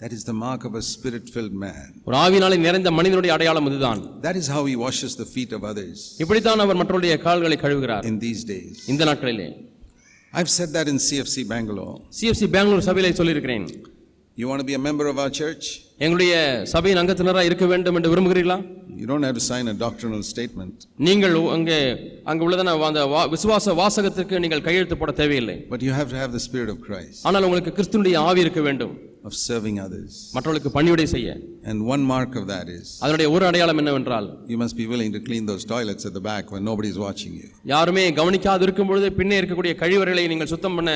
[0.00, 1.86] That is the mark of a spirit filled man.
[2.08, 5.98] ஒரு ஆவினாலே நிறைந்த மனிதனுடைய அடையாளம் இதுதான் That is how he washes the feet of others
[6.24, 8.74] இப்படித்தான் அவர் மற்றவருடைய கால்களை கழுவுகிறார் in these days.
[8.92, 9.48] இந்த நாட்களிலே
[10.32, 11.94] I've said that in CFC Bangalore.
[12.18, 13.66] CFC Bangalore சபையிலே சொல்லியிருக்கிறேன்
[14.38, 15.64] You want to be a member of our church?
[16.04, 16.32] எங்களுடைய
[16.72, 18.56] சபையின் அங்கத்தினராக இருக்க வேண்டும் என்று விரும்புகிறீர்களா
[19.00, 20.74] You don't have to sign a doctrinal statement,
[21.06, 21.78] நீங்கள் அங்கே
[22.30, 23.02] அங்கு உள்ளதான அந்த
[23.34, 27.18] விசுவாச வாசகத்திற்கு நீங்கள் கையெழுத்து போட தேவையில்லை but you have to have the Spirit of Christ,
[27.28, 28.92] ஆனால் உங்களுக்கு கிறிஸ்துனுடைய ஆவி இருக்க வேண்டும்
[29.28, 30.12] of serving others.
[30.36, 31.30] மற்றவர்களுக்கு பணிவிடை செய்ய
[31.70, 35.22] And one mark of that is அதனுடைய ஒரு அடையாளம் என்னவென்றால் you must be willing to
[35.30, 37.48] clean those toilets at the back when nobody's watching you.
[37.74, 40.92] யாருமே கவனிக்காது இருக்கும் பொழுது பின்னே இருக்கக்கூடிய கழிவறைகளை நீங்கள் சுத்தம் பண்ண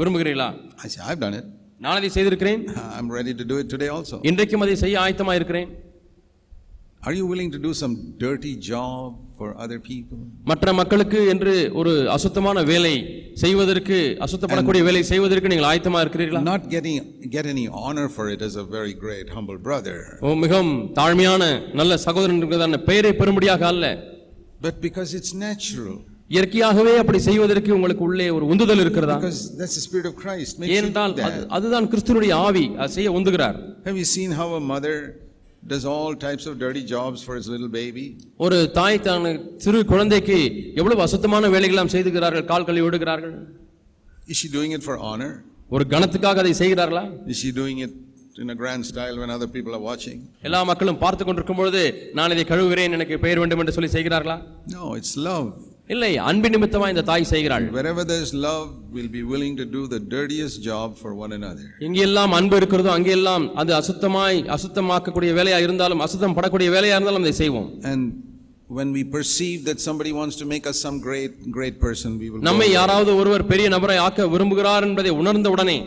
[0.00, 0.50] விரும்புகிறீர்களா
[0.86, 1.46] I say, I've done it.
[1.80, 2.62] நான் அதை செய்திருக்கிறேன்
[2.96, 4.16] I'm ready to do it today also.
[4.30, 5.68] இன்றைக்கும் அதை செய்ய ஆயத்தமா இருக்கிறேன்
[7.00, 9.04] Are you willing to do some dirty job
[9.38, 10.18] for other people?
[10.50, 12.92] மற்ற மக்களுக்கு என்று ஒரு அசுத்தமான வேலை
[13.42, 16.96] செய்வதற்கு அசுத்தப்படக்கூடிய வேலை செய்வதற்கு நீங்கள் ஆயத்தமா இருக்கிறீர்களா Not getting
[17.36, 21.42] get any honor for it as a very great humble brother, ஓ, மிகவும் தாழ்மையான
[21.80, 23.86] நல்ல சகோதரன் என்கிறதான பெயரை பெறும்படியாக அல்ல
[24.60, 25.96] but because it's natural.
[26.30, 30.52] இயற்கையாகவே அப்படி செய்வதற்கு உங்களுக்கு உள்ளே ஒரு உந்துதல் இருக்கிறதா Because that's the Spirit of Christ.
[30.58, 31.14] Makes you ஏனென்றால்.
[31.56, 34.96] அதுதான் கிறிஸ்துவனுடைய ஆவி அதை செய்ய உந்துகிறார் Have you seen how a mother
[35.72, 38.04] does all types of dirty jobs for his little baby?
[38.44, 39.24] ஒரு தாய் தான்
[39.64, 40.38] சிறு குழந்தைக்கு
[40.80, 43.34] எவ்வளவு அசுத்தமான வேலைகளாம் செய்துகிறார்கள் கால் கழுவி விடுகிறார்கள்
[44.26, 45.30] Is she doing it for honor?
[45.70, 47.94] ஒரு கணத்துக்காக அதை செய்கிறார்களா Is she doing it
[48.42, 50.18] in a grand style when other people are watching?
[50.48, 51.82] எல்லா மக்களும் பார்த்து கொண்டிருக்கும் பொழுது
[52.18, 54.38] நான் இதை கழுவுகிறேன் எனக்கு பெயர் வேண்டும் என்று சொல்லி செய்கிறார்களா
[54.76, 55.48] No, it's love.
[55.88, 60.00] இல்லை அன்பு நிமித்தமா இந்த தாய் செய்கிறாள் Wherever there's love, we'll be willing to do the
[60.14, 61.66] dirtiest job for one another.
[61.86, 67.68] எங்கெல்லாம் அன்பு இருக்கிறதோ அங்கெல்லாம் அது அசுத்தமாய் அசுத்தமாக்கக்கூடிய வேலையா இருந்தாலும் அசுத்தம் படக்கூடிய வேலையா இருந்தாலும் அதை செய்வோம்
[67.92, 68.02] And
[68.70, 72.42] when we perceive that somebody wants to make us some great, great person, we will,
[72.48, 72.76] நம்மை there.
[72.78, 75.78] யாராவது ஒருவர் பெரிய நபரை ஆக்க விரும்புகிறார் என்பதை உணர்ந்த உடனே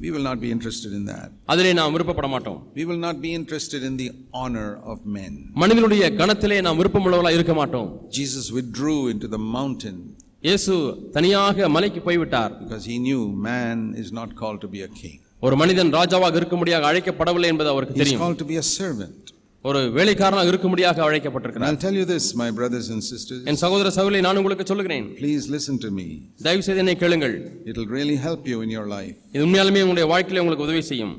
[0.00, 1.28] we will not be interested in that.
[1.52, 4.08] அதிலே நாம் விருப்பப்பட மாட்டோம் We will not be interested in the
[4.42, 5.32] honor of men.
[5.62, 9.96] மனிதனுடைய கணத்திலே நாம் விருப்பமுள்ளவர்களா இருக்க மாட்டோம் Jesus withdrew into the mountain
[10.48, 10.74] இயேசு
[11.16, 15.16] தனியாக மலைக்கு போய்விட்டார் because he knew man is not called to be a king.
[15.46, 19.24] ஒரு மனிதன் ராஜாவாக இருக்கும்படியாக அழைக்கப்படவில்லை என்பது அவருக்கு தெரியும் called to be a servant.
[19.64, 23.40] ஒரு வேலைக்காரனாக இருக்கும்படியாக அழைக்கப்பட்டிருக்கிறார் I'll tell you this, my brothers and sisters.
[23.50, 26.06] என் சகோதர சகோதரி நான் உங்களுக்கு சொல்லுகிறேன் Please listen to me.
[26.46, 27.34] தயவு செய்து என்னை கேளுங்கள்
[27.70, 29.16] It'll really help you in your life.
[29.34, 31.16] இது உண்மையாலுமே உங்களுடைய வாழ்க்கையில உங்களுக்கு உதவி செய்யும்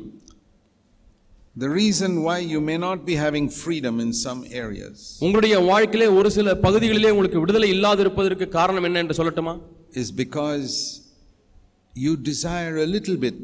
[1.56, 6.32] The reason why you may not be having freedom in some areas உங்களுடைய வாழ்க்கையிலே ஒரு
[6.38, 9.56] சில பகுதிகளிலே உங்களுக்கு விடுதலை இல்லாதிருப்பதற்கு காரணம் என்ன என்று சொல்லட்டுமா
[10.04, 10.73] is because
[11.93, 13.38] you desire a little bit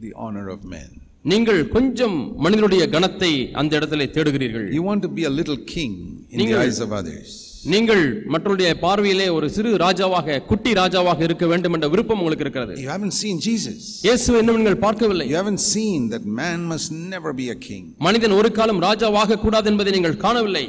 [0.00, 0.90] the honor of men.
[1.24, 3.30] நீங்கள் கொஞ்சம் மனிதனுடைய கணத்தை
[3.60, 5.92] அந்த இடத்திலே தேடுகிறீர்கள் You want to be a little king
[6.24, 7.28] in the நீங்கள்- eyes of others.
[7.72, 8.02] நீங்கள்
[8.32, 13.16] மற்றவருடைய பார்வையிலே ஒரு சிறு ராஜாவாக குட்டி ராஜாவாக இருக்க வேண்டும் என்ற விருப்பம் உங்களுக்கு இருக்கிறது You haven't
[13.22, 13.80] seen Jesus.
[14.06, 17.84] இயேசு இன்னும் நீங்கள் பார்க்கவில்லை You haven't seen that man must never be a king.
[18.06, 20.64] மனிதன் ஒரு காலம் ராஜாவாக கூடாது என்பதை நீங்கள் காணவில்லை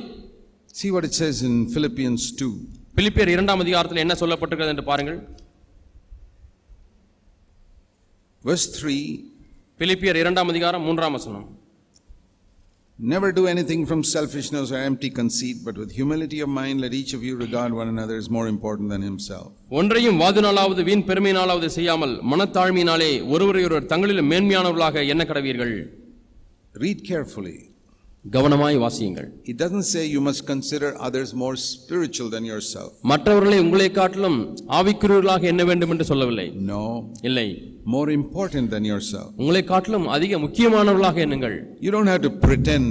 [0.75, 2.51] See what it says in Philippians 2.
[2.95, 5.19] பிலிப்பியர் இரண்டாம் அதிகாரத்தில் என்ன சொல்லப்பட்டிருக்கிறது என்று பாருங்கள்
[8.43, 8.99] Verse 3
[9.81, 11.59] பிலிப்பியர் இரண்டாம் அதிகாரம் மூன்றாம் வசனம்
[12.99, 17.13] Never do anything from selfishness or empty conceit, but with humility of mind, let each
[17.13, 19.47] of you regard one another as more important than himself.
[19.69, 25.73] ஒன்றையும் வாதினாலாவது வீண் பெருமையினாலாவது செய்யாமல் மனத்தாழ்மையினாலே ஒருவரையொருவர் தங்களிலும் மேன்மையானவர்களாக எண்ண கடவீர்கள்
[26.75, 27.70] Read carefully.
[28.25, 32.89] கவனமாய் வாசியுங்கள் It doesn't say you must consider others more spiritual than yourself.
[33.11, 34.37] மற்றவர்களை உங்களை காட்டிலும்
[34.79, 36.83] ஆவிக்குரியவர்களாக எண்ண வேண்டும் என்று சொல்லவில்லை No,
[37.29, 37.47] இல்லை
[37.95, 39.27] more important than yourself.
[39.41, 42.87] உங்களை காட்டிலும் அதிக முக்கியமானவர்களாக எண்ணுங்கள் You don't have to pretend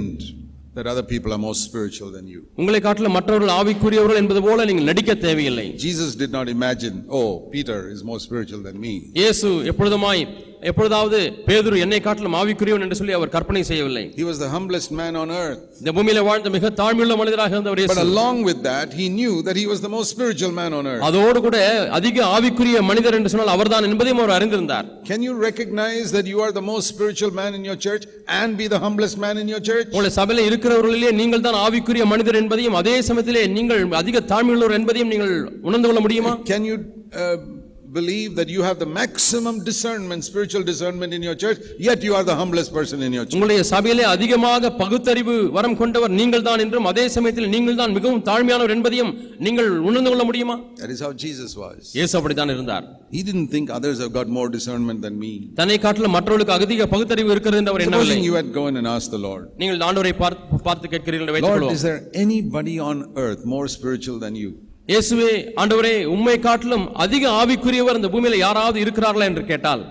[0.75, 2.41] that other people are more spiritual than you.
[2.61, 7.79] உங்களை காட்டிலும் மற்றவர்கள் ஆவிக்குரியவர்கள் என்பது போல நீங்கள் நடிக்க தேவையில்லை Jesus did not imagine, oh, Peter
[7.95, 8.93] is more spiritual than me.
[9.21, 10.23] இயேசு எப்பொழுதுமாய்
[10.69, 15.13] எப்பொழுதாவது பேதுரு என்னை காட்டிலும் ஆவிக்குரியவன் என்று சொல்லி அவர் கற்பனை செய்யவில்லை He was the humblest man
[15.15, 15.61] on earth.
[15.81, 19.55] இந்த பூமியில வாழ்ந்த மிக தாழ்மையுள்ள மனிதராக இருந்தவர் But இயேசு along with that, he knew that
[19.55, 21.03] he was the most spiritual man on earth.
[21.07, 21.57] அதோடு கூட
[21.99, 26.51] அதிக ஆவிக்குரிய மனிதர் என்று சொன்னால் அவர்தான் என்பதையும் அவர் அறிந்திருந்தார் Can you recognize that you are
[26.51, 28.05] the most spiritual man in your church
[28.39, 29.87] and be the humblest man in your church?
[29.91, 35.33] உங்களுடைய சபையில இருக்கிறவர்களிலே நீங்கள் தான் ஆவிக்குரிய மனிதர் என்பதையும் அதே சமயத்திலே நீங்கள் அதிக தாழ்மையுள்ளவர் என்பதையும் நீங்கள்
[35.69, 36.77] உணர்ந்து கொள்ள முடியுமா Can you
[37.15, 37.35] uh,
[37.91, 42.23] believe that you have the maximum discernment, spiritual discernment in your church, yet you are
[42.23, 43.35] the humblest person in your church?
[43.37, 48.73] உங்களுடைய சபையிலே அதிகமாக பகுத்தறிவு வரம் கொண்டவர் நீங்கள் தான் என்றும் அதே சமயத்தில் நீங்கள் தான் மிகவும் தாழ்மையானவர்
[48.75, 49.11] என்பதையும்
[49.47, 51.79] நீங்கள் உணர்ந்து கொள்ள முடியுமா That is how Jesus was.
[51.99, 55.33] இயேசு அப்படித்தான் இருந்தார் He didn't think others have got more discernment than me.
[55.61, 59.13] தன்னை காட்டிலும் மற்றவர்களுக்கு அதிக பகுத்தறிவு இருக்கிறது என்று அவர் எண்ணவில்லை Supposing you had gone and asked
[59.17, 63.43] the Lord, நீங்கள் ஆண்டவரை பார்த்து பார்த்து கேட்கிறீர்கள் என்று Lord, கொள்வோம் is there anybody on earth
[63.55, 64.51] more spiritual than you?
[64.87, 69.81] இயேசுவே ஆண்டவரே உம்மை காட்டிலும் அதிக ஆவிக்குரியவர் இந்த பூமியில யாராவது இருக்கிறார்களா என்று கேட்டால்.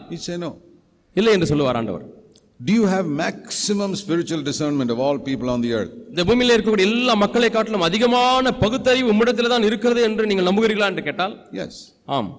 [1.16, 2.06] இல்லை என்று சொல்லுவார் ஆண்டவர்
[2.60, 5.92] Do you have maximum spiritual discernment of all people on the earth?
[6.12, 11.04] இந்த பூமியில இருக்கக்கூடிய எல்லா மக்களை காட்டிலும் அதிகமான பகுத்தறிவு உம்மிடத்தில் தான் இருக்கிறது என்று நீங்கள் நம்புகிறீர்களா என்று
[11.08, 11.74] கேட்டால் Yes.
[12.16, 12.30] ஆம்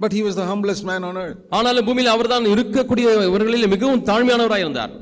[0.00, 1.36] But he was the humblest man on earth.
[1.56, 4.94] ஆனாலும் பூமியில் அவர்தான் இருக்கக்கூடியவர்களில் மிகவும் தாழ்மையானவராய் இருந்தார்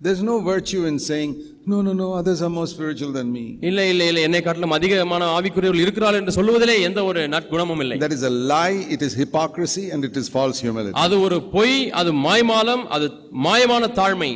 [0.00, 1.30] There's no virtue in saying,
[1.64, 3.44] no, no, no, others are more spiritual than me.
[3.68, 8.14] இல்லை இல்லை இல்லை என்னை காட்டிலும் அதிகமான ஆவிக்குரியவர்கள் இருக்கிறார்கள் என்று சொல்லுவதிலே எந்த ஒரு நற்குணமும் இல்லை That
[8.18, 10.96] is a lie, it is hypocrisy, and it is false humility.
[11.04, 13.08] அது ஒரு பொய் அது மாய்மாலம் அது
[13.46, 14.30] மாயமான தாழ்மை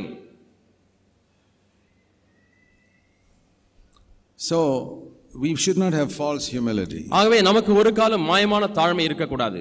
[4.39, 4.59] So,
[5.35, 7.03] we should not have false humility.
[7.19, 9.61] ஆகவே நமக்கு ஒரு காலம் மாயமான தாழ்மை இருக்கக்கூடாது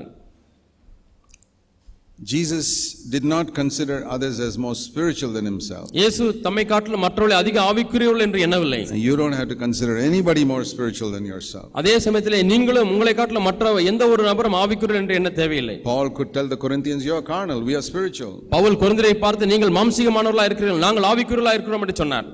[2.21, 2.67] Jesus
[3.05, 5.85] did not consider others as more spiritual than himself.
[5.99, 10.63] இயேசு தம்மை காட்டிலும் மற்றவர்களை அதிக ஆவிக்குரியவர்கள் என்று எண்ணவில்லை You don't have to consider anybody more
[10.65, 11.67] spiritual than yourself.
[11.81, 13.57] அதே சமயத்திலே நீங்களும் உங்களை காட்டிலும் மற்ற
[13.91, 17.61] எந்த ஒரு நபரும் ஆவிக்குரியவர் என்று எண்ண தேவையில்லை Paul could tell the Corinthians, You are carnal,
[17.69, 18.35] we are spiritual.
[18.57, 22.29] Pavul குழந்தையை பார்த்து நீங்கள் மாம்சீகமானவர்களா இருக்கிறீர்கள் நாங்கள் ஆவிக்குரியவர்களா இருக்கிறோம் என்று சொன்னார்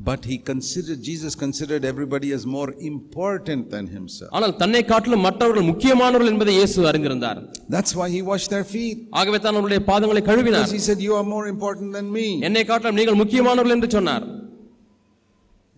[0.00, 4.30] But he considered, Jesus considered everybody as more important than himself.
[4.36, 7.40] ஆனால் தன்னை காட்டிலும் மற்றவர்கள் முக்கியமானவர்கள் என்பதை இயேசு அறிந்திருந்தார்
[7.74, 8.98] That's why he washed their feet.
[9.20, 12.26] ஆகவே தான் அவருடைய பாதங்களை கழுவினார் he said, You are more important than me.
[12.48, 14.26] என்னை காட்டிலும் நீங்கள் முக்கியமானவர்கள் என்று சொன்னார்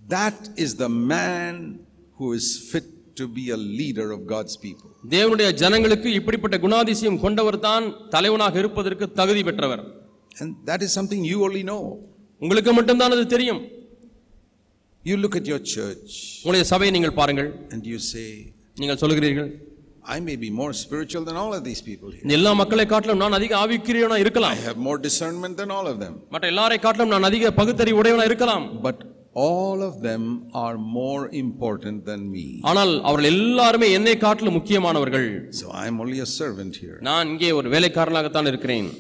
[0.09, 1.54] That is the man
[2.18, 4.90] who is fit to be a leader of God's people.
[5.16, 9.85] தேவனுடைய ஜனங்களுக்கு இப்படிப்பட்ட குணாதிசயம் கொண்டவர் தான் தலைவனாக இருப்பதற்கு தகுதி பெற்றவர்
[10.40, 11.83] And that is something you only know.
[12.42, 13.61] உங்களுக்கு மட்டும்தான் அது தெரியும்
[15.04, 16.08] You look at your church
[16.42, 18.28] உங்களுடைய சபையை நீங்கள் பாருங்கள் and you say,
[18.80, 19.50] நீங்கள் சொல்கிறீர்கள்
[20.14, 22.22] I may be more spiritual than all of these people here.
[22.24, 25.96] இந்த எல்லா மக்களை காட்டிலும் நான் அதிக ஆவிக்குரியவனா I இருக்கலாம் have more discernment than all of
[26.04, 26.14] them.
[26.34, 28.98] மற்ற எல்லாரை காட்டிலும் நான் அதிக பகுத்தறிவு உடையவனா இருக்கலாம் But
[29.46, 30.22] all of them
[30.64, 32.46] are more important than me.
[32.70, 35.28] ஆனால் அவர்கள் எல்லாருமே என்னை காட்டிலும் முக்கியமானவர்கள்
[35.60, 36.98] So I'm only a servant here.
[37.10, 38.90] நான் இங்கே ஒரு வேலைக்காரனாகத்தான் இருக்கிறேன்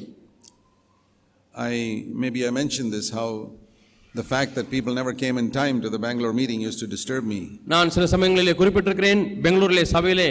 [1.54, 1.74] I
[2.22, 3.30] maybe I mentioned this how
[4.14, 7.24] the fact that people never came in time to the Bangalore meeting used to disturb
[7.32, 7.40] me.
[7.72, 10.28] நான் சில சமயங்களிலே குறிப்பிட்டிருக்கிறேன் பெங்களூரிலே சபையிலே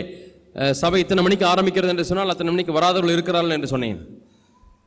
[0.81, 3.99] சபை இத்தனை மணிக்கு ஆரம்பிக்கிறது என்று சொன்னால் அத்தனை மணிக்கு வராதவர்கள் இருக்கிறார்கள் என்று சொன்னேன்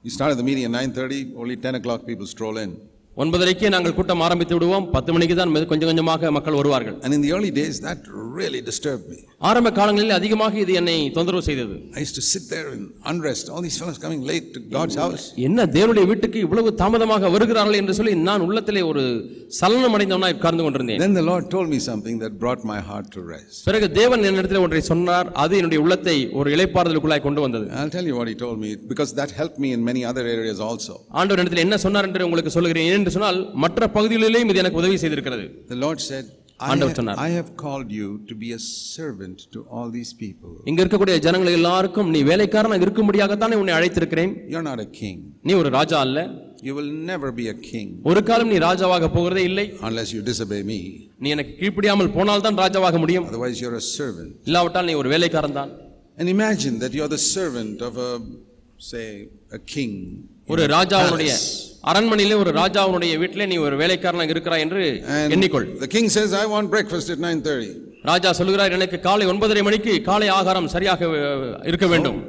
[0.04, 2.70] You started the meeting at 9:30, only 10 o'clock people stroll in.
[3.16, 7.32] ஒன்பதரைக்கே நாங்கள் கூட்டம் ஆரம்பித்து விடுவோம் பத்து மணிக்கு தான் கொஞ்சம் கொஞ்சமாக மக்கள் வருவார்கள் And in the
[7.36, 8.00] early days, that
[8.36, 9.18] really disturbed me.
[9.48, 13.46] ஆரம்ப காலங்களில் அதிகமாக இது என்னை தொந்தரவு செய்தது I used to sit there in unrest.
[13.52, 15.24] All these fellows coming late to God's house.
[15.48, 19.02] என்ன தேவனுடைய வீட்டுக்கு இவ்வளவு தாமதமாக வருகிறார்கள் என்று சொல்லி நான் உள்ளத்திலே ஒரு
[19.58, 23.22] சலனம் அடைந்தவனாய் உட்கார்ந்து கொண்டிருந்தேன் Then the Lord told me something that brought my heart to
[23.34, 23.58] rest.
[23.68, 28.16] பிறகு தேவன் என்னிடத்தில் ஒன்றை சொன்னார் அது என்னுடைய உள்ளத்தை ஒரு இளைப்பாறுதலுக்குள்ளாய் கொண்டு வந்தது I'll tell you
[28.20, 30.96] what He told me because that helped me in many other areas also.
[31.20, 35.44] ஆண்டவர் இடத்தில் என்ன சொன்னார் என்று உங்களுக்கு சொல்லுகிறேன் ஏனென்று சொன்னால் மற்ற பகுதிகளிலேயும் இது எனக்கு உதவி செய்திருக்கிறது
[35.70, 36.24] The Lord said,
[36.60, 37.18] I ஆண்டவர் have, சொன்னார்.
[37.24, 38.60] I have called you to be a
[38.96, 40.50] servant to all these people.
[40.70, 45.18] இங்க இருக்கக்கூடிய ஜனங்கள் எல்லாருக்கும் நீ வேலைக்காரனாக இருக்கும்படியாகத்தானே உன்னை அழைத்திருக்கிறேன் You're not a king.
[45.48, 46.20] நீ ஒரு ராஜா அல்ல
[46.68, 50.62] You will never be a king ஒரு காலம் நீ ராஜாவாக போகிறதே இல்லை unless you disobey
[50.72, 50.80] me.
[51.24, 54.30] நீ எனக்கு கீழ்ப்படியாமல் போனால் தான் ராஜாவாக முடியும் Otherwise, you're a servant.
[54.50, 55.72] இல்லாவிட்டால் நீ ஒரு வேலைக்காரன் தான்
[56.18, 58.12] And imagine that you're the servant of a,
[58.92, 59.06] say,
[59.58, 59.92] a king.
[60.48, 61.32] ஒரு ராஜாவுடைய.
[61.90, 64.82] அரண்மனையிலே ஒரு ராஜாவுடைய வீட்டிலே நீ ஒரு வேலைக்காரனாக இருக்கிறாய் என்று
[65.34, 67.70] எண்ணிக்கொள் the king says, I want breakfast at 9.30.
[68.10, 71.00] ராஜா சொல்கிறார் எனக்கு காலை ஒன்பதரை மணிக்கு காலை ஆகாரம் சரியாக
[71.70, 72.20] இருக்க வேண்டும்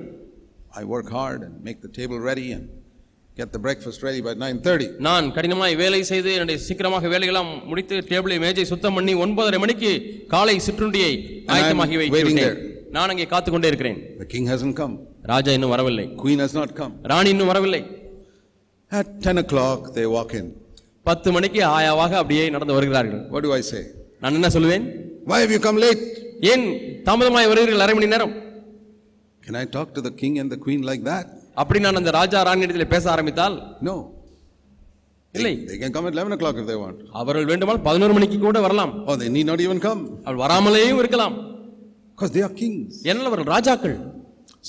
[0.81, 2.65] I work hard and make the table ready and
[3.37, 4.87] get the breakfast ready by 9.30.
[5.07, 9.91] நான் கடினமாய் வேலை செய்து என்னுடைய சீக்கிரமாக வேலையெல்லாம் முடித்து டேபிளை மேஜை சுத்தம் பண்ணி ஒன்பதரை மணிக்கு
[10.35, 11.11] காலை சிற்றுண்டியை
[11.55, 12.59] ஆயத்தமாகி விட்டேன்.
[12.97, 14.95] நான் அங்கே காத்து கொண்டே இருக்கிறேன் The king hasn't come.
[15.31, 16.93] ராஜா இன்னும் வரவில்லை Queen has not come.
[17.11, 17.81] ராணி இன்னும் வரவில்லை
[18.93, 20.47] At 10 o'clock, they walk in.
[21.05, 23.81] பத்து மணிக்கு ஆயாவாக அப்படியே நடந்து வருகிறார்கள் What do I say?
[24.23, 24.85] நான் என்ன சொல்லுவேன்
[25.29, 26.03] Why have you come late?
[26.51, 26.65] ஏன்
[27.07, 28.33] தாமதமாய் வருகிறீர்கள் அரை மணி நேரம்
[29.43, 31.25] Can I talk to the king and the queen like that?
[31.61, 33.55] அப்படி நான் அந்த ராஜா ராணியிடத்தில் பேச ஆரம்பித்தால்
[33.89, 33.95] No.
[35.33, 36.97] இல்லை They, can come at 11 o'clock if they want.
[37.21, 40.01] அவர்கள் வேண்டுமானால் பதினோரு மணிக்கு கூட வரலாம் Or they need not even come.
[40.25, 41.35] அவள் வராமலேயும் இருக்கலாம்
[42.11, 42.91] Because they are kings.
[43.09, 43.97] ஏனால் அவர்கள் ராஜாக்கள்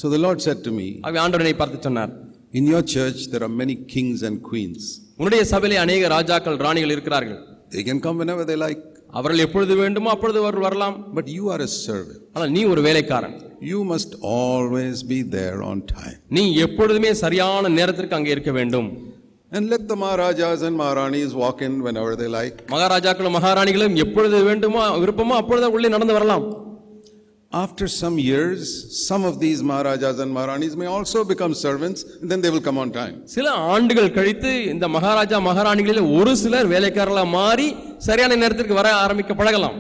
[0.01, 2.13] So the Lord said to me, அவை ஆண்டவனை பார்த்து சொன்னார்
[2.55, 4.83] In your church, there are many kings and queens.
[5.21, 7.41] உன்னுடைய சபையிலே அநேக ராஜாக்கள் ராணிகள் இருக்கிறார்கள்
[7.75, 8.83] They can come whenever they like.
[9.19, 12.21] அவர்கள் எப்பொழுது வேண்டுமோ அப்பொழுது அவர்கள் வரலாம் But you are a servant.
[12.35, 13.35] ஆனால் நீ ஒரு வேலைக்காரன்
[13.71, 16.17] You must always be there on time.
[16.37, 18.89] நீ எப்பொழுதுமே சரியான நேரத்திற்கு அங்கே இருக்க வேண்டும்
[19.53, 22.57] And let the Maharajas and Maharanis walk in whenever they like.
[22.75, 26.47] மகாராஜாக்களும் மகாராணிகளும் எப்பொழுது வேண்டுமோ விருப்பமோ அப்பொழுது உள்ளே நடந்து வரலாம்
[27.55, 28.63] After some years,
[29.07, 32.79] some of these Maharajas and Maharanis may also become servants, and then they will come
[32.79, 33.17] on time.
[33.35, 37.69] சில ஆண்டுகள் கழித்து இந்த மகாராஜா மகாராணிகளில் ஒரு சிலர் வேலைக்காரர்களாக மாறி
[38.09, 39.79] சரியான நேரத்திற்கு வர ஆரம்பிக்க பழகலாம்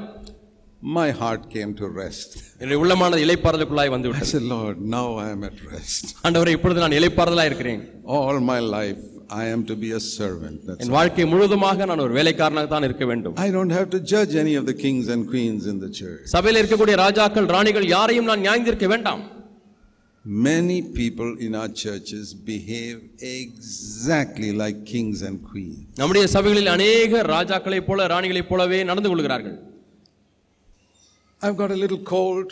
[0.96, 2.30] My heart came to rest.
[2.60, 6.04] என்னுடைய உள்ளமானது இலைப்பாறுதலுக்குள்ளாய் வந்து I விட்டது said, Lord, now I am at rest.
[6.26, 7.82] ஆண்டவரே இப்பொழுது நான் இலைப்பாறுதலாக இருக்கிறேன்
[8.16, 10.56] All my life, I am to be a servant.
[10.66, 14.34] That's என் வாழ்க்கை முழுவதுமாக நான் ஒரு வேலைக்காரனாக தான் இருக்க வேண்டும் I don't have to judge
[14.44, 16.24] any of the kings and queens in the church.
[16.34, 19.22] சபையில் இருக்கக்கூடிய ராஜாக்கள் ராணிகள் யாரையும் நான் நியாயந்திருக்க வேண்டாம்
[20.46, 22.94] Many people in our churches behave
[23.38, 25.80] exactly like kings and queens.
[26.00, 29.56] நம்முடைய சபைகளில் அநேக ராஜாக்களைப் போல ராணிகளைப் போலவே நடந்து கொள்கிறார்கள்
[31.40, 32.50] I've got a little cold.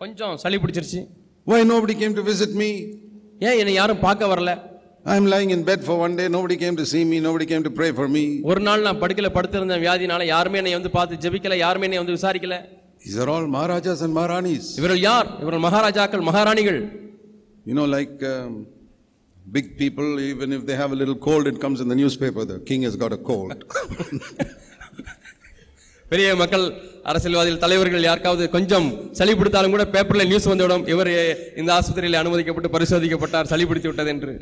[0.00, 1.00] கொஞ்சம் சளி பிடிச்சிருச்சு
[1.46, 2.70] Why nobody came to visit me?
[3.48, 4.50] ஏன் என்னை யாரும் பார்க்க வரல
[5.06, 6.28] I'm lying in bed for one day.
[6.28, 7.20] Nobody came to see me.
[7.20, 8.24] Nobody came to pray for me.
[8.50, 12.56] ஒரு நாள் நான் படுக்கையில படுத்திருந்த வியாதினால யாருமே என்னை வந்து பார்த்து ஜெபிக்கல யாருமே என்னை வந்து விசாரிக்கல
[13.04, 14.64] These are all Maharajas and Maharanis.
[14.80, 16.80] இவர்கள் யார் இவர்கள் மகாராஜாக்கள் மகாராணிகள்
[17.68, 18.50] You know, like um,
[19.56, 22.44] big people, even if they have a little cold, it comes in the newspaper.
[22.52, 23.58] The king has got a cold.
[26.12, 26.64] பெரிய மக்கள்
[27.04, 31.10] அரசியல்வாதிகள் தலைவர்கள் யாருக்காவது கொஞ்சம் சளி பிடித்தாலும் கூட பேப்பர்ல நியூஸ் வந்துவிடும் இவர்
[31.56, 34.32] இந்த ஆஸ்பத்திரியில் அனுமதிக்கப்பட்டு பரிசோதிக்கப்பட்டார் சளி பிடித்து விட்டது என்று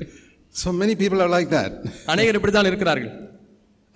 [0.55, 1.73] so many people are like that.
[2.13, 3.13] அநேகர் இப்படித்தான் இருக்கிறார்கள்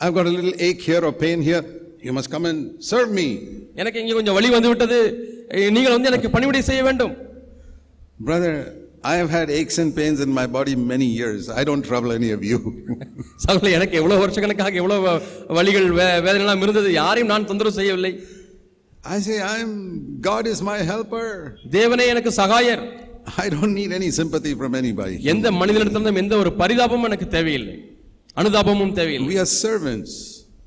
[0.00, 1.62] I've got a little ache here or pain here.
[2.06, 3.26] You must come and serve me.
[3.74, 4.98] எனக்கு இங்கே கொஞ்சம் வலி வந்து விட்டது
[5.76, 7.12] நீங்கள் வந்து எனக்கு பணிவிடை செய்ய வேண்டும்
[8.20, 8.52] Brother,
[9.04, 11.48] I have had aches and pains in my body many years.
[11.50, 12.58] I don't trouble any of you.
[13.44, 15.12] சகோதரி எனக்கு எவ்வளவு வருஷக்கணக்காக எவ்வளவு
[15.58, 18.12] வலிகள் வே- வேதனைலாம் இருந்தது யாரையும் நான் தொந்தரவு செய்யவில்லை
[19.04, 21.58] I say, I'm, God is my helper.
[21.70, 22.82] தேவனே எனக்கு சகாயர்
[23.36, 25.16] I don't need any sympathy from anybody.
[25.32, 27.76] எந்த மனிதனிடத்திலிருந்தும் எந்த ஒரு பரிதாபமும் எனக்கு தேவையில்லை
[28.36, 30.12] அனுதாபமும் தேவையில்லை We are servants.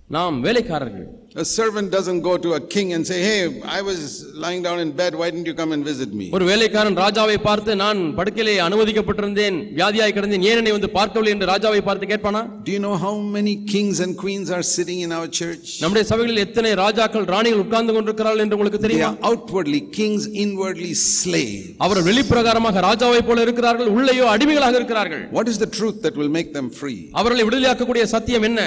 [0.09, 3.97] நாம் வேலைக்காரர்கள் A servant doesn't go to a king and say, Hey, I was
[4.43, 5.13] lying down in bed.
[5.13, 6.25] Why didn't you come and visit me?
[6.35, 11.81] ஒரு வேலைக்காரன் ராஜாவை பார்த்து நான் படுக்கையிலே அனுமதிக்கப்பட்டிருந்தேன் வியாதியாய் கிடந்தேன் ஏன் என்னை வந்து பார்க்கவில்லை என்று ராஜாவை
[11.87, 15.65] பார்த்து கேட்பானா Do you know how many kings and queens are sitting in our church?
[15.83, 21.65] நம்முடைய சபைகளில் எத்தனை ராஜாக்கள் ராணிகள் உட்கார்ந்து கொண்டிருக்கிறார்கள் என்று உங்களுக்கு தெரியுமா outwardly kings, inwardly slaves.
[21.87, 26.51] அவர் வெளிப்பிரகாரமாக ராஜாவை போல இருக்கிறார்கள் உள்ளேயோ அடிமைகளாக இருக்கிறார்கள் What is the truth that will make
[26.59, 26.99] them free?
[27.21, 28.61] அவர்களை விடுதலையாக்கக்கூடிய சத்தியம் என்ன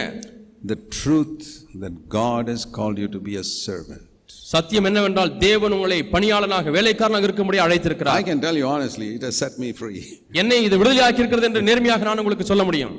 [0.63, 1.43] The truth
[1.75, 4.03] that God has called you to be a servant.
[4.53, 9.37] சத்தியம் என்னவென்றால் தேவன் உங்களை பணியாளனாக வேலைக்காரனாக இருக்கும்படி I அழைத்திருக்கிறார் can tell you honestly, it has
[9.45, 10.01] set me free.
[10.41, 12.95] என்னை இது விடுதலையாக்கி இருக்கிறது என்று நேர்மையாக நான் உங்களுக்கு சொல்ல முடியும்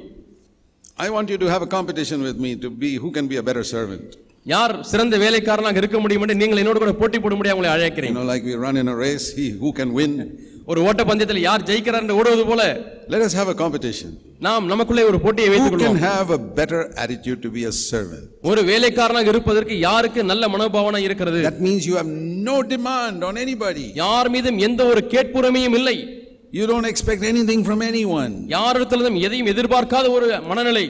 [1.05, 3.45] I want you to have a competition with me to be who can be a
[3.49, 4.07] better servant.
[4.45, 8.45] யார் சிறந்த வேலைக்காரனாக இருக்க முடியும் என்று நீங்கள் என்னோடு கூட போட்டி போடும்படி உங்களை You அழைக்கிறேன் like
[8.51, 10.13] we run in a race, he who can win.
[10.71, 12.61] ஒரு ஓட்ட பந்தயத்தில் யார் ஜெயிக்கிறார் என்று ஓடுவது போல
[13.09, 14.09] Let us have a competition.
[14.47, 17.73] நாம் நமக்குள்ளே ஒரு போட்டியை வைத்துக் Who can கொள்வோம் have a better attitude to be a
[17.89, 18.25] servant?
[18.49, 22.11] ஒரு வேலைக்காரனாக இருப்பதற்கு யாருக்கு நல்ல மனோபாவனை இருக்கிறது That means you have
[22.49, 23.85] no demand on anybody.
[24.03, 25.97] யார் மீதும் எந்த ஒரு கேட்புறமையும் இல்லை
[26.57, 28.33] You don't expect anything from anyone.
[28.55, 30.85] யாரிடத்திலும் எதையும் எதிர்பார்க்காத ஒரு மனநிலை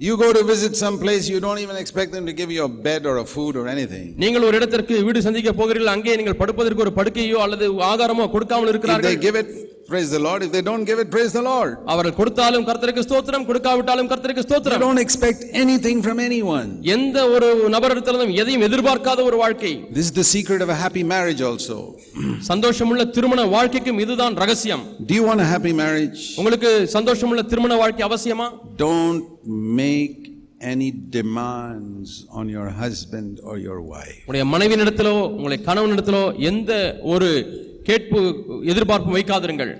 [0.00, 2.72] You go to visit some place, you don't even expect them to give you a
[2.86, 4.06] bed or a food or anything.
[4.22, 8.70] நீங்கள் ஒரு இடத்திற்கு வீடு சந்திக்க போகிறீர்கள் அங்கே நீங்கள் படுப்பதற்கு ஒரு படுக்கையோ அல்லது ஆகாரமோ கொடுக்காமல் If
[8.70, 9.50] they இருக்கிறார்கள் give it,
[9.90, 10.40] praise the Lord.
[10.42, 11.70] If they don't give it, praise the Lord.
[11.92, 16.68] அவர்கள் கொடுத்தாலும் கர்த்தருக்கு ஸ்தோத்திரம் கொடுக்காவிட்டாலும் கர்த்தருக்கு ஸ்தோத்திரம் don't expect anything from anyone.
[16.94, 21.42] எந்த ஒரு நபரிடத்திலும் எதையும் எதிர்பார்க்காத ஒரு வாழ்க்கை This is the secret of a happy marriage
[21.50, 21.78] also.
[22.50, 26.20] சந்தோஷமுள்ள திருமண வாழ்க்கைக்கும் இதுதான் ரகசியம் Do you want a happy marriage?
[26.40, 28.48] உங்களுக்கு சந்தோஷமுள்ள திருமண வாழ்க்கை அவசியமா
[28.86, 29.24] Don't
[29.82, 30.16] make
[30.72, 34.16] any demands on your husband or your wife.
[34.22, 36.72] உங்களுடைய மனைவியினிடத்திலோ உங்களுடைய கணவனிடத்திலோ எந்த
[37.12, 37.30] ஒரு
[37.88, 38.20] கேட்பு
[38.72, 39.72] எதிர்பார்ப்பும் வைக்காதிருங்கள்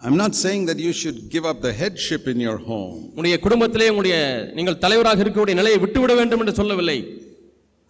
[0.00, 2.96] I'm not saying that you should give up the headship in your home.
[3.10, 4.16] உங்களுடைய குடும்பத்திலே உங்களுடைய
[4.56, 6.98] நீங்கள் தலைவராக இருக்கக்கூடிய நிலையை விட்டுவிட வேண்டும் என்று சொல்லவில்லை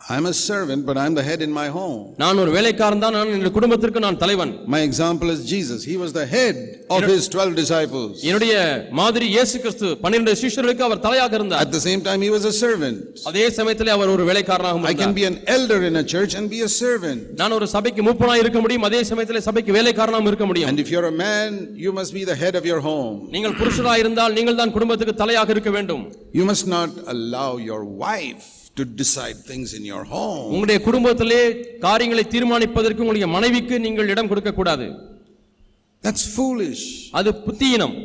[0.01, 1.99] I'm a servant, but I'm the head in my home.
[2.21, 5.79] நான் ஒரு வேலைக்காரன் தான் நான் என்னுடைய குடும்பத்திற்கு நான் தலைவன் My example is Jesus.
[5.89, 6.55] He was the head
[6.95, 8.13] of his 12 disciples.
[8.29, 8.53] என்னுடைய
[8.99, 12.55] மாதிரி இயேசு கிறிஸ்து பன்னிரண்டு சிஷ்யர்களுக்கு அவர் தலையாக இருந்தார் At the same time, he was a
[12.63, 12.97] servant.
[13.31, 16.49] அதே சமயத்திலே அவர் ஒரு வேலைக்காரனாகவும் I can இருந்தார் be an elder in a church and
[16.55, 17.21] be a servant.
[17.41, 21.09] நான் ஒரு சபைக்கு மூப்பனாய் இருக்க முடியும் அதே சமயத்திலே சபைக்கு வேலைக்காரனாகவும் இருக்க முடியும் And if you're
[21.13, 21.51] a man,
[21.85, 23.15] you must be the head of your home.
[23.35, 26.03] நீங்கள் புருஷராய் இருந்தால் நீங்கள் தான் குடும்பத்துக்கு தலையாக இருக்க வேண்டும்
[26.39, 30.46] You must not allow your wife to decide things in your home.
[30.52, 31.42] உங்களுடைய குடும்பத்திலே
[31.86, 34.88] காரியங்களை தீர்மானிப்பதற்கு உங்களுடைய மனைவிக்கு நீங்கள் இடம் கொடுக்க கூடாது
[36.02, 36.82] That's foolish.
[37.18, 37.96] அது புத்தியினம்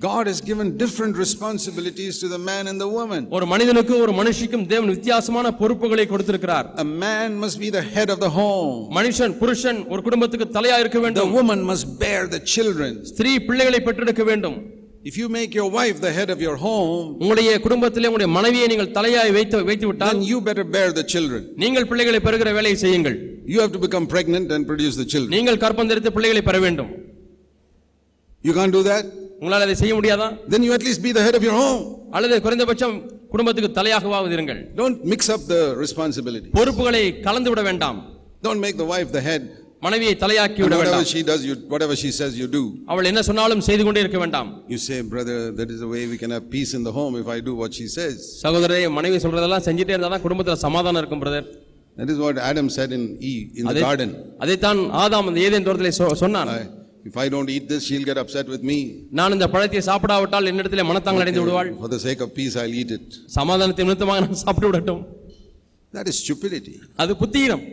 [0.00, 3.22] God has given different responsibilities to the man and the woman.
[3.36, 8.20] ஒரு மனிதனுக்கு ஒரு மனுஷிக்கும் தேவன் வித்தியாசமான பொறுப்புகளை கொடுத்திருக்கிறார் A man must be the head of
[8.26, 8.76] the home.
[8.98, 12.92] மனுஷன் புருஷன் ஒரு குடும்பத்துக்கு தலையா இருக்க The வேண்டும் woman must bear the children.
[13.12, 14.58] ஸ்திரீ பிள்ளைகளை பெற்றெடுக்க வேண்டும்
[15.04, 18.88] If you make your wife the head of your home, உங்களுடைய குடும்பத்திலே உங்களுடைய மனைவியை நீங்கள்
[18.96, 21.42] தலையாய் வைத்து வைத்து விட்டால் then you better bear the children.
[21.62, 23.16] நீங்கள் பிள்ளைகளை பெறுகிற வேலையை செய்யுங்கள்
[23.52, 25.30] You have to become pregnant and produce the children.
[25.36, 26.90] நீங்கள் கற்பந்தரித்து பிள்ளைகளை பெற வேண்டும்
[28.44, 29.04] You can't do that?
[29.42, 31.80] உங்களால் அதை செய்ய முடியாதா Then you at least be the head of your home.
[32.16, 32.96] அல்லது குறைந்தபட்சம்
[33.32, 36.50] குடும்பத்துக்கு தலையாகவாவது இருங்கள் Don't mix up the responsibility.
[36.58, 38.00] பொறுப்புகளை கலந்து விட வேண்டாம்
[38.42, 39.44] Don't make the wife the head.
[39.82, 42.62] மனைவியை தலையாக்கி விட whatever வேண்டாம் she does, you, whatever she says, you do.
[42.92, 46.18] அவள் என்ன சொன்னாலும் செய்து கொண்டே இருக்க வேண்டாம் You say, brother, that is the way we
[46.22, 48.16] can have peace in the home if I do what she says.
[48.44, 51.48] சகோதரரே மனைவி சொல்றதெல்லாம் செஞ்சுட்டே இருந்தா தான் குடும்பத்துல சமாதானம் இருக்கும் brother
[51.96, 54.10] That is what Adam said in Eve in the அதே garden.
[54.44, 56.50] அதைத்தான் ஆதாம் அந்த ஏதேன் தோட்டத்திலே சொன்னான்
[57.08, 58.78] if I don't eat this, she'll get upset with me.
[59.18, 62.92] நான் இந்த பழத்தை சாப்பிடாவிட்டால் என்னிடத்திலே மனத்தாங்கள் அடைந்து விடுவாள் For the sake of peace, I'll eat
[62.98, 63.06] it.
[63.38, 65.02] சமாதானத்தை நிமித்தமாக நான் சாப்பிட்டு விடட்டும்
[65.92, 66.74] That is stupidity.
[67.02, 67.64] அது புத்தீனம்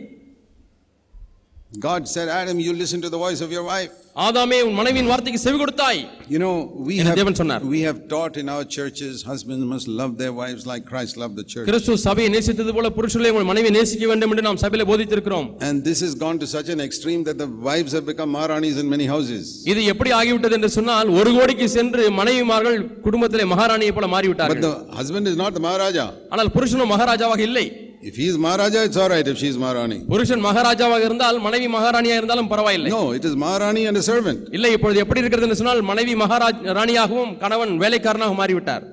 [1.72, 3.92] God said, Adam, you listen to the voice of your wife.
[4.24, 5.98] ஆதாமே உன் மனைவியின் வார்த்தைக்கு செவி கொடுத்தாய்
[6.28, 6.52] You know,
[6.86, 7.62] we என்ன have, தேவன் சொன்னார்?
[7.72, 11.44] we have taught in our churches, husbands must love their wives like Christ loved the
[11.52, 11.66] church.
[11.68, 16.00] கிறிஸ்து சபையை நேசித்தது போல புருஷர்களை உங்கள் மனைவியை நேசிக்க வேண்டும் என்று நாம் சபையில போதித்திருக்கிறோம் And this
[16.06, 19.44] has gone to such an extreme that the wives have become Maharanis in many houses.
[19.72, 24.74] இது எப்படி ஆகிவிட்டது என்று சொன்னால் ஒரு கோடிக்கு சென்று மனைவிமார்கள் குடும்பத்திலே மகாராணியை போல But மாறிவிட்டார்கள் the
[25.00, 26.06] husband is not the Maharaja.
[26.32, 27.66] ஆனால் புருஷனும் மகாராஜாவாக இல்லை
[28.06, 29.98] Is Maharaja, it's all right if she is Maharani.
[30.12, 34.40] புருஷன் மகாராஜாவாக இருந்தால் மனைவி மகாராணியா இருந்தாலும் பரவாயில்லை it is Maharani and a servant.
[34.56, 38.86] இல்லை இப்பொழுது எப்படி இருக்கிறது என்று சொன்னால் மனைவி மகாராஜ் ராணியாகவும் கணவன் வேலைக்காரனாகவும் மாறிவிட்டார்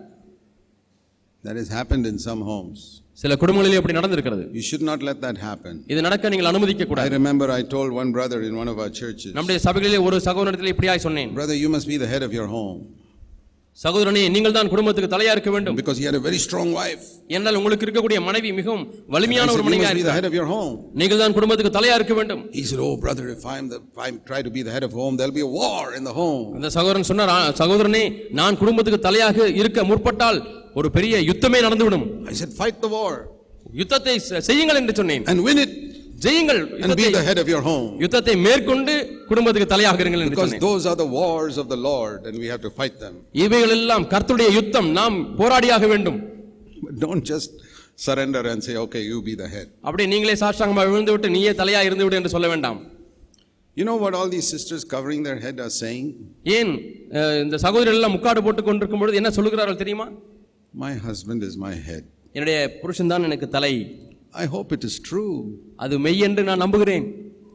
[1.43, 2.80] That has happened in some homes.
[3.21, 5.73] சில குடும்பங்களில் இப்படி நடந்திருக்கிறது You should not let that happen.
[5.93, 9.32] இது நடக்க நீங்கள் அனுமதிக்க கூடாது remember I told one brother in one of our churches,
[9.38, 12.82] நம்முடைய சபைகளிலே ஒரு சகோதரத்தில் இப்படியாய் சொன்னேன் Brother, you must be the head of your home.
[13.77, 15.75] சகோதரனே நீங்கள் தான் குடும்பத்துக்கு தலையா இருக்க வேண்டும்.
[15.79, 17.05] Because he had a very strong wife.
[17.36, 20.73] என்றால் உங்களுக்கு இருக்கக்கூடிய மனைவி மிகவும் I வலிமையான ஒரு மனைவியா இருக்கிறார் head of your home.
[21.01, 22.41] நீங்கள் தான் குடும்பத்துக்கு தலையா இருக்க வேண்டும்.
[22.59, 24.93] He said, Oh, brother, if I'm the, if I try to be the head of
[25.01, 26.45] home, there'll be a war in the home.
[26.59, 28.03] அந்த சகோதரன் சொன்னார் "ஆ, சகோதரனே
[28.41, 30.39] நான் குடும்பத்துக்கு தலையாக இருக்க முற்பட்டால்
[30.73, 32.05] ஒரு பெரிய யுத்தமே நடந்துவிடும்.
[32.33, 33.13] I said, fight the war.
[33.81, 34.13] யுத்தத்தை
[34.49, 35.25] செய்யுங்கள் என்று சொன்னேன்.
[35.31, 35.73] And win it.
[36.23, 37.88] ஜெயுங்கள் and be the head of your home.
[38.03, 38.93] யுத்தத்தை மேற்கொண்டு
[39.29, 42.62] குடும்பத்துக்கு தலையாக இருங்கள் என்று Because those are the wars of the Lord and we have
[42.67, 43.15] to fight them.
[43.45, 46.19] இவைகள் எல்லாம் கர்த்தருடைய யுத்தம் நாம் போராடியாக வேண்டும்
[47.03, 47.51] don't just
[47.97, 49.67] surrender and say, okay, you be the head.
[49.88, 52.79] அப்படி நீங்களே சாஷ்டாங்கமாக விழுந்து விட்டு நீயே தலையா இருந்து விடு என்று சொல்ல வேண்டாம்
[53.77, 56.07] You know what all these sisters covering their head are saying?
[56.57, 56.71] ஏன்
[57.43, 60.07] இந்த சகோதரர்கள் எல்லாம் முக்காடு போட்டுக் கொண்டிருக்கும் பொழுது என்ன சொல்லுகிறார்கள் தெரியுமா
[60.73, 62.03] My husband is my head.
[62.36, 63.73] என்னுடைய புருஷன் தான் எனக்கு தலை
[64.36, 65.34] I hope it is true.
[65.84, 67.06] அது மெய் என்று நான் நம்புகிறேன்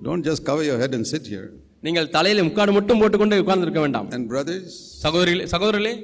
[0.09, 1.47] Don't just cover your head and sit here.
[1.87, 4.71] நீங்கள் தலையில முக்காடு மட்டும் போட்டுக்கொண்டு உட்கார்ந்திருக்க வேண்டாம் And brothers,
[5.05, 5.95] சகோதரிகளே சகோதரர்களே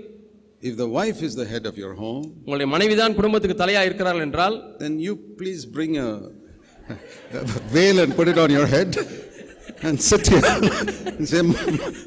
[0.69, 4.57] if the wife is the head of your home, உங்களுடைய மனைவிதான் குடும்பத்துக்கு தலையா இருக்கிறார்கள் என்றால்
[4.85, 6.11] then you please bring a,
[7.41, 7.45] a
[7.77, 8.91] veil and put it on your head
[9.85, 10.43] and sit here
[11.11, 11.41] and say,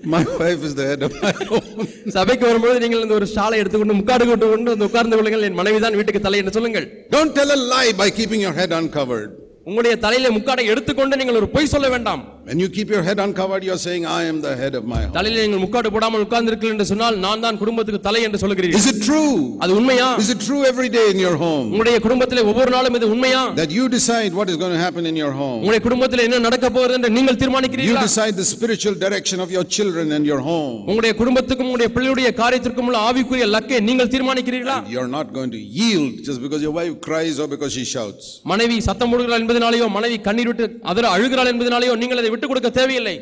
[0.06, 1.68] My wife is the head of my home.
[2.16, 5.98] சபைக்கு வரும்பொழுது நீங்கள் இந்த ஒரு ஷாலை எடுத்துக்கொண்டு முக்காடு கொண்டு கொண்டு வந்து உட்கார்ந்து கொள்ளுங்கள் என் மனைவிதான்
[6.00, 9.30] வீட்டுக்கு தலை என்று சொல்லுங்கள் Don't tell a lie by keeping your head uncovered.
[9.70, 13.62] உங்களுடைய தலையில முக்காடை எடுத்துக்கொண்டு நீங்கள் ஒரு பொய் சொல்ல வேண்டாம் When you keep your head uncovered,
[13.62, 15.14] you're saying, I am the head of my home.
[15.16, 19.00] தலையில நீங்கள் முக்காடு போடாமல் உட்கார்ந்திருக்கிறீர்கள் என்று சொன்னால் நான் தான் குடும்பத்துக்கு தலை என்று சொல்லுகிறீர்கள் Is it
[19.08, 19.34] true?
[19.64, 23.08] அது உண்மையா Is it true every day in your home உங்களுடைய குடும்பத்திலே ஒவ்வொரு நாளும் இது
[23.16, 25.58] உண்மையா that you decide what is going to happen in your home?
[25.60, 29.66] உங்களுடைய குடும்பத்தில் என்ன நடக்க போகிறது என்று நீங்கள் You தீர்மானிக்கிறீர்களா decide the spiritual direction of your
[29.78, 30.78] children and your home.
[30.88, 36.16] உங்களுடைய குடும்பத்துக்கும் உங்களுடைய பிள்ளையுடைய காரியத்திற்கும் உள்ள ஆவிக்குரிய லக்கை நீங்கள் தீர்மானிக்கிறீர்களா You're not going to yield
[36.30, 38.24] just because your wife cries or because she shouts.
[38.54, 43.18] மனைவி சத்தம் போடுகிறாள் என்பதனாலேயோ மனைவி கண்ணீர் விட்டு அதில் அழுகிறாள் என்பதனாலேயோ நீங்கள் அதை விட்டுக் கொடுக்க தேவையில்லை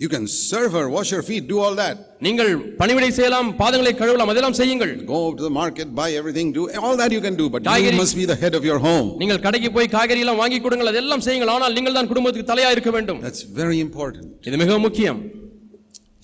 [0.00, 1.96] You can serve her, wash her feet, do all that.
[2.26, 6.94] நீங்கள் பணிவிடை செய்யலாம் பாதங்களை கழுவலாம் அதெல்லாம் செய்யுங்கள் Go to the market, buy everything, do all
[7.00, 9.08] that you can do, but you காய்கறி- must be the head of your home.
[9.22, 12.92] நீங்கள் கடைக்கு போய் காய்கறி எல்லாம் வாங்கி கொடுங்கள் அதெல்லாம் செய்யுங்கள் ஆனால் நீங்கள் தான் குடும்பத்துக்கு தலையா இருக்க
[12.96, 14.26] வேண்டும் That's very important.
[14.50, 15.20] இது மிக முக்கியம்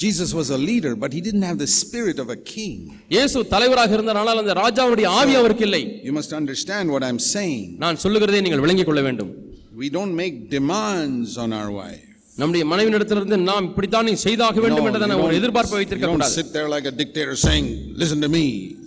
[0.06, 2.78] Jesus was a leader, but he didn't have the spirit of a king.
[3.16, 7.64] இயேசு தலைவராக இருந்தார் ஆனால் அந்த ராஜாவுடைய ஆவி அவருக்கு இல்லை You must understand what I'm saying.
[7.84, 9.32] நான் சொல்லுகிறதை நீங்கள் விளங்கிக் கொள்ள வேண்டும்
[9.76, 12.05] We don't make demands on our wife.
[12.40, 16.86] நம்முடைய மனைவியிடத்திலிருந்து நாம் இப்படித்தான் நீ செய்தாக வேண்டும் என்றதான ஒரு எதிர்பார்ப்பை வைத்திருக்க கூடாது sit there like
[16.90, 17.66] a dictator saying,
[18.02, 18.42] listen to me.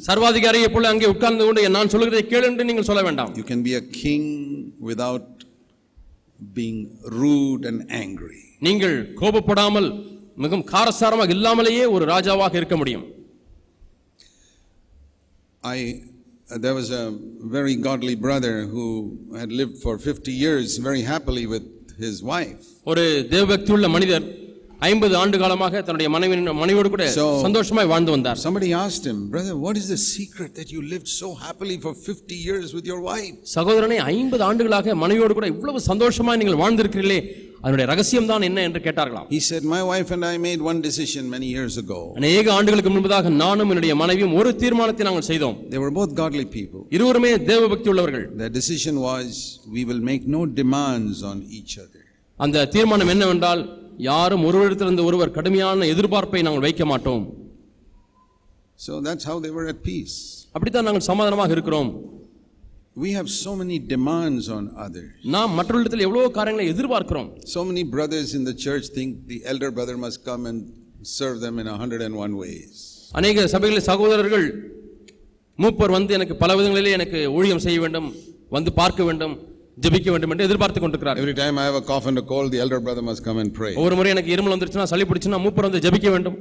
[0.08, 3.74] சர்வாதிகாரியை போல அங்கே உட்கார்ந்து கொண்டு நான் சொல்லுகிறதை கேளு என்று நீங்கள் சொல்ல வேண்டாம் You can be
[3.82, 4.26] a king
[4.90, 5.26] without
[6.60, 6.80] being
[7.22, 8.40] rude and angry.
[8.68, 9.90] நீங்கள் கோபப்படாமல்
[10.44, 13.08] மிகவும் காரசாரமாக இல்லாமலேயே ஒரு ராஜாவாக இருக்க முடியும்
[15.64, 15.80] I,
[16.66, 17.06] there was a
[17.58, 18.86] very godly brother who
[19.42, 21.66] had lived for 50 years very happily with
[22.02, 22.62] his wife.
[22.92, 24.26] ஒரு தேவபக்தி உள்ள மனிதர்
[24.88, 27.06] ஐம்பது ஆண்டு காலமாக தன்னுடைய மனைவி மனைவியோடு கூட
[27.46, 31.30] சந்தோஷமாய் வாழ்ந்து வந்தார் Somebody asked him, Brother, what is the secret that you lived so
[31.46, 33.34] happily for 50 years with your wife?
[33.56, 37.20] சகோதரனை ஐம்பது ஆண்டுகளாக மனைவியோடு கூட இவ்வளவு சந்தோஷமாய் நீங்கள் வாழ்ந்திருக்கிறீர்களே
[37.64, 41.24] அதனுடைய ரகசியம் தான் என்ன என்று கேட்டார்களாம் He said, My wife and I made one decision
[41.34, 42.00] many years ago.
[42.20, 46.82] அநேக ஆண்டுகளுக்கு முன்பதாக நானும் என்னுடைய மனைவியும் ஒரு தீர்மானத்தை நாங்கள் செய்தோம் They were both godly people.
[46.98, 49.28] இருவருமே தேவபக்தி உள்ளவர்கள் Their decision was,
[49.76, 52.04] We will make no demands on each other.
[52.38, 53.62] அந்த தீர்மானம் என்னவென்றால்
[54.10, 57.26] யாரும் ஒருவரிடத்திலிருந்து ஒருவர் கடுமையான எதிர்பார்ப்பை நாங்கள் வைக்க மாட்டோம்
[58.80, 60.16] So that's how they were at peace.
[60.56, 61.90] அப்படித்தான் நாங்கள் சமாதானமாக இருக்கிறோம்
[62.96, 65.12] We have so many demands on others.
[65.36, 69.96] நாம் மற்றவர்களிடத்தில் எவ்வளவோ காரியங்களை எதிர்பார்க்கிறோம் So many brothers in the church think the elder brother
[70.06, 70.60] must come and
[71.18, 72.74] serve them in a hundred and one ways.
[73.20, 74.48] அநேக சபைகளில் சகோதரர்கள்
[75.60, 78.10] மூப்பர் வந்து எனக்கு பல விதங்களிலே எனக்கு ஊழியம் செய்ய வேண்டும்
[78.58, 79.36] வந்து பார்க்க வேண்டும்
[79.78, 82.62] ஜெபிக்க வேண்டும் என்று எதிர்பார்த்து கொண்டிருக்கிறார்கள் Every time I have a cough and a cold, the
[82.66, 83.74] elder brother must come and pray.
[83.82, 86.38] ஒவ்வொரு முறை எனக்கு இருமல் வந்துருச்சுன்னா சளி பிடிச்சுன்னா மூப்பர் வந்து ஜெபிக்க வேண்டும்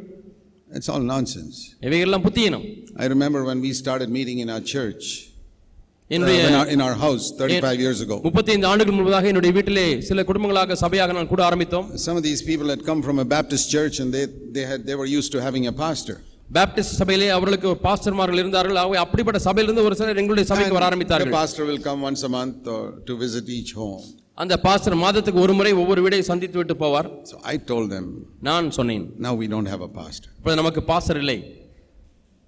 [0.71, 1.57] It's all nonsense.
[1.87, 2.65] இவைகள்லாம் புத்தியினம்
[3.05, 5.28] I remember when we started meeting in our church, uh, என்னுடைய
[6.11, 8.17] in, our, house 35 years ago.
[8.71, 12.83] ஆண்டுகள் முன்பதாக என்னுடைய வீட்டிலே சில குடும்பங்களாக சபையாக நான் கூட ஆரம்பித்தோம் Some of these people had
[12.91, 14.25] come from a Baptist church and they,
[14.57, 16.17] they, had, they were used to having a pastor.
[16.51, 21.65] Baptist சபையிலே அவர்களுக்கு பாஸ்டர்மார்கள் இருந்தார்கள் அவை அப்படிப்பட்ட சபையிலிருந்து ஒரு சிலர் எங்களுடைய சபைக்கு வர ஆரம்பித்தார்கள் pastor
[21.71, 24.01] will come once a month or to visit each home.
[24.39, 28.07] அந்த பாஸ்டர் மாதத்துக்கு ஒரு முறை ஒவ்வொரு வீடை சந்தித்து விட்டு போவார் So I told them,
[28.49, 30.29] நான் சொன்னேன் now we don't have a pastor.
[30.41, 31.39] இப்ப நமக்கு பாஸ்டர் இல்லை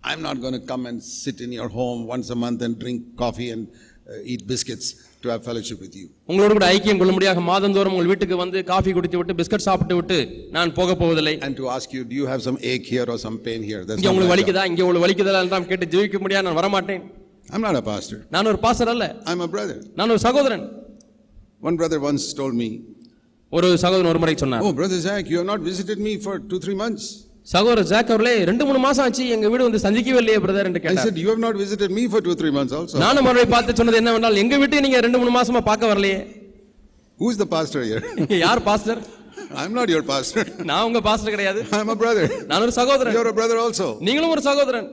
[0.05, 3.17] I'm not going to come and sit in your home once a month and drink
[3.17, 4.87] coffee and uh, eat biscuits
[5.23, 6.07] to have fellowship with you.
[6.31, 10.19] உங்களோடு கூட ஐக்கியம் கொள்ளும்படியாக மாதந்தோறும் உங்கள் வீட்டுக்கு வந்து காஃபி குடித்து விட்டு பிஸ்கட் சாப்பிட்டு விட்டு
[10.57, 13.37] நான் போக போவதில்லை And to ask you, do you have some ache here or some
[13.49, 13.81] pain here?
[13.85, 14.37] That's இங்க not உங்களுக்கு my job.
[14.37, 17.03] வலிக்குதா இங்க உங்களுக்கு வலிக்குதா எல்லாம் கேட்டு ஜெயிக்க முடியாது நான் வரமாட்டேன்
[17.55, 18.19] I'm not a pastor.
[18.37, 19.79] நான் ஒரு பாஸ்டர் அல்ல I'm a brother.
[20.01, 20.65] நான் ஒரு சகோதரன்
[21.69, 22.69] One brother once told me,
[23.53, 26.61] ஒரு சகோதரன் ஒரு முறை சொன்னார் Oh, Brother Zach, you have not visited me for two,
[26.67, 27.05] three months.
[27.47, 30.85] சகோதரர் ஜாக் அவர்களே ரெண்டு மூணு மாசம் ஆச்சு எங்க வீடு வந்து சந்திக்கவே இல்லையே பிரதர் என்று I
[30.85, 32.97] கேட்டார் said, You have not visited me for two, three months also.
[33.05, 36.19] நானும் அவரை பார்த்து சொன்னது என்னவென்றால் எங்க வீட்டை நீங்க ரெண்டு மூணு மாசமா பார்க்க வரலையே
[37.19, 38.03] Who's the pastor here?
[38.45, 39.01] யார் pastor
[39.61, 40.45] I'm not your pastor.
[40.71, 42.27] நான் உங்க பாஸ்டர் கிடையாது I'm a brother.
[42.51, 43.89] நான் ஒரு சகோதரன் You're a brother also.
[44.09, 44.89] நீங்களும் ஒரு சகோதரன்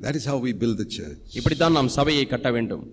[0.00, 1.20] That is how we build the church.
[1.40, 2.84] இப்படித்தான் நாம் சபையை கட்ட வேண்டும்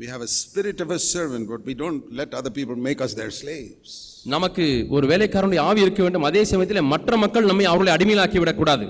[0.00, 3.12] We have a spirit of a servant, but we don't let other people make us
[3.18, 3.90] their slaves.
[4.34, 4.64] நமக்கு
[4.96, 8.86] ஒரு வேலைக்காரனுடைய ஆவி இருக்க வேண்டும் அதே சமயத்தில் மற்ற மக்கள் நம்மை அவர்களை அடிமையிலாக்கி விடக்கூடாது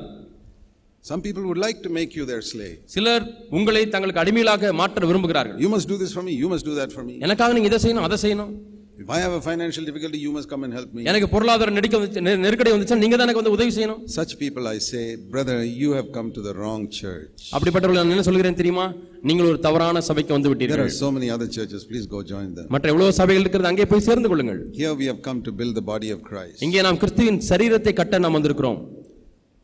[1.04, 2.76] Some people would like to make you their slave.
[2.94, 3.24] சிலர்
[3.58, 6.34] உங்களை தங்களுக்கு அடிமையிலாக மாற்ற விரும்புகிறார்கள் You must do this for me.
[6.42, 7.14] You must do that for me.
[7.26, 8.52] எனக்காக நீங்க இதை செய்யணும் அதை செய்யணும்
[9.00, 11.02] If I have a financial difficulty, you must come and help me.
[11.04, 14.78] எனக்கு பொருளாதார நெருக்க நெ- நெருக்கடி வந்துச்சா நீங்க தான் எனக்கு வந்து உதவி செய்யணும் Such people, I
[14.88, 17.38] say, brother, you have come to the wrong church.
[17.54, 18.86] அப்படிப்பட்டவர்கள் நான் என்ன சொல்கிறேன் தெரியுமா
[19.22, 21.80] நீங்கள் ஒரு தவறான சபைக்கு வந்து There விட்டீர்கள் are so many other churches.
[21.84, 22.66] Please go join them.
[22.74, 25.86] மற்ற எவ்வளவு சபைகள் இருக்கிறது அங்கே போய் சேர்ந்து கொள்ளுங்கள் Here we have come to build the
[25.92, 26.58] body of Christ.
[26.68, 28.80] இங்கே நாம் கிறிஸ்துவின் சரீரத்தை கட்ட நாம் வந்திருக்கிறோம்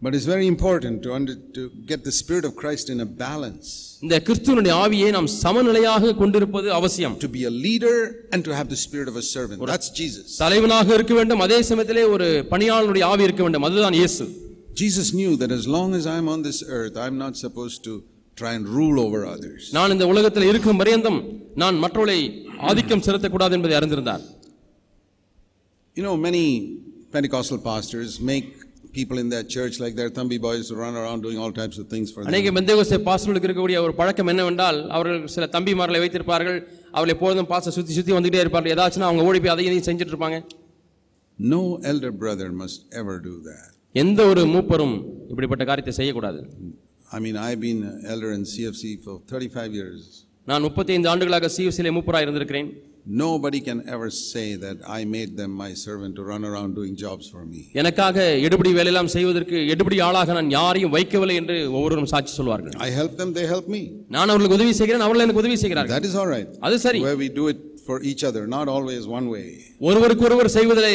[0.01, 3.68] But it's very important to, under, to get the Spirit of Christ in a balance.
[4.05, 7.97] இந்த கிறிஸ்துவனுடைய ஆவியை நாம் சமநிலையாக கொண்டிருப்பது அவசியம் To be a leader
[8.34, 9.59] and to have the spirit of a servant.
[9.74, 10.26] That's Jesus.
[10.43, 14.26] தலைவனாக இருக்க வேண்டும் அதே சமயத்திலே ஒரு பணியாளனுடைய ஆவி இருக்க வேண்டும் அதுதான் இயேசு
[14.82, 17.93] Jesus knew that as long as I'm on this earth, I'm not supposed to
[18.38, 19.62] try and rule over others.
[19.78, 21.20] நான் இந்த உலகத்தில் இருக்கும் பரியந்தம்
[21.64, 22.20] நான் மற்றவர்களை
[22.70, 24.26] ஆதிக்கம் செலுத்தக்கூடாது என்பதை அறிந்திருந்தார்
[25.95, 26.45] You know, many
[27.12, 28.45] Pentecostal pastors make
[28.99, 32.09] people in their church like their thumbie boys run around doing all types of things
[32.12, 32.28] for them.
[32.30, 36.59] அநேக மெந்தேகோஸ்தே பாஸ்டர்களுக்கு இருக்கக்கூடிய ஒரு பழக்கம் என்னவென்றால் அவர்கள் சில தம்பிமார்களை வைத்திருப்பார்கள்
[36.94, 40.38] அவர்கள் எப்பொழுதும் பாச சுத்தி சுத்தி வந்துகிட்டே இருப்பார்கள் ஏதாச்சும் அவங்க ஓடி போய் அதையும் இதையும் செஞ்சுட்டு இருப்பாங்க
[41.38, 43.66] No elder brother must ever do that.
[43.94, 44.97] எந்த ஒரு மூப்பரும்
[45.30, 46.40] இப்படிப்பட்ட காரியத்தை செய்யக்கூடாது
[47.09, 47.80] I mean, I've been
[48.12, 50.01] elder in CFC for 35 years.
[50.47, 52.68] நான் 35 ஆண்டுகளாக சிஎஸ்சியிலே மூப்பராக இருந்திருக்கிறேன்
[53.07, 57.28] Nobody can ever say that I made them my servant to run around doing jobs
[57.28, 57.61] for me.
[57.80, 63.14] எனக்காக எடுபடி வேலையெல்லாம் செய்வதற்கு எடுபடி ஆளாக நான் யாரையும் வைக்கவில்லை என்று ஒவ்வொருவரும் சாட்சி சொல்வார்கள் I help
[63.20, 63.82] them, they help me.
[64.16, 66.50] நான் அவர்களுக்கு உதவி செய்கிறேன் அவர்கள் எனக்கு உதவி செய்கிறார்கள் That is all right.
[66.68, 69.47] அது சரி Where we do it for each other, not always one way.
[69.89, 70.93] ஒருவருக்கு ஒருவர் செய்வதிலே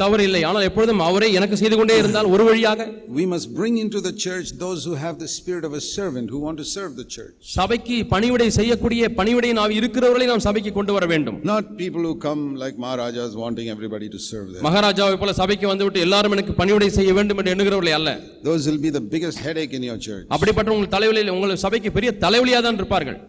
[0.00, 2.86] தவறு இல்லை ஆனால் எப்பொழுதும் அவரே எனக்கு செய்து கொண்டே இருந்தால் ஒரு வழியாக
[3.18, 6.40] We must bring into the church those who have the spirit of a servant who
[6.46, 7.34] want to serve the church.
[7.56, 12.42] சபைக்கு பணிவிடை செய்யக்கூடிய பணிவிடை நாம் இருக்கிறவர்களை நாம் சபைக்கு கொண்டு வர வேண்டும் Not people who come
[12.62, 14.62] like Maharajas wanting everybody to serve them.
[14.68, 18.10] மகாராஜாவை போல சபைக்கு வந்துவிட்டு எல்லாரும் எனக்கு பணிவிடை செய்ய வேண்டும் என்று எண்ணுகிறவர்களே அல்ல
[18.44, 20.26] Those will be the biggest headache in your church.
[20.36, 23.20] அப்படிப்பட்ட உங்கள் தலைவலியில் உங்கள் சபைக்கு பெரிய தலைவலியாக தான் இருப்பார்கள்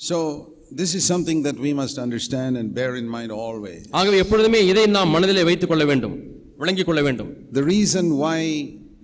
[0.00, 0.16] So,
[0.70, 3.82] this is something that we must understand and bear in mind always.
[3.92, 6.16] ஆகவே எப்பொழுதுமே இதை நாம் மனதிலே வைத்துக் கொள்ள வேண்டும்
[6.58, 8.38] விளங்கிக் கொள்ள வேண்டும் The reason why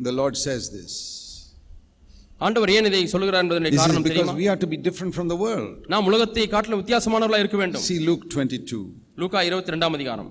[0.00, 0.92] the Lord says this
[2.40, 5.14] ஆண்டவர் ஏன் இதை சொல்கிறார் என்பதனுடைய this is காரணம் because தெரியுமா we are to be different
[5.18, 5.72] from the world.
[5.94, 8.80] நாம் உலகத்தை காட்டிலும் வித்தியாசமானவர்களாக இருக்க வேண்டும் See Luke 22.
[9.22, 10.30] லூக்கா இருபத்தி ரெண்டாம் அதிகாரம்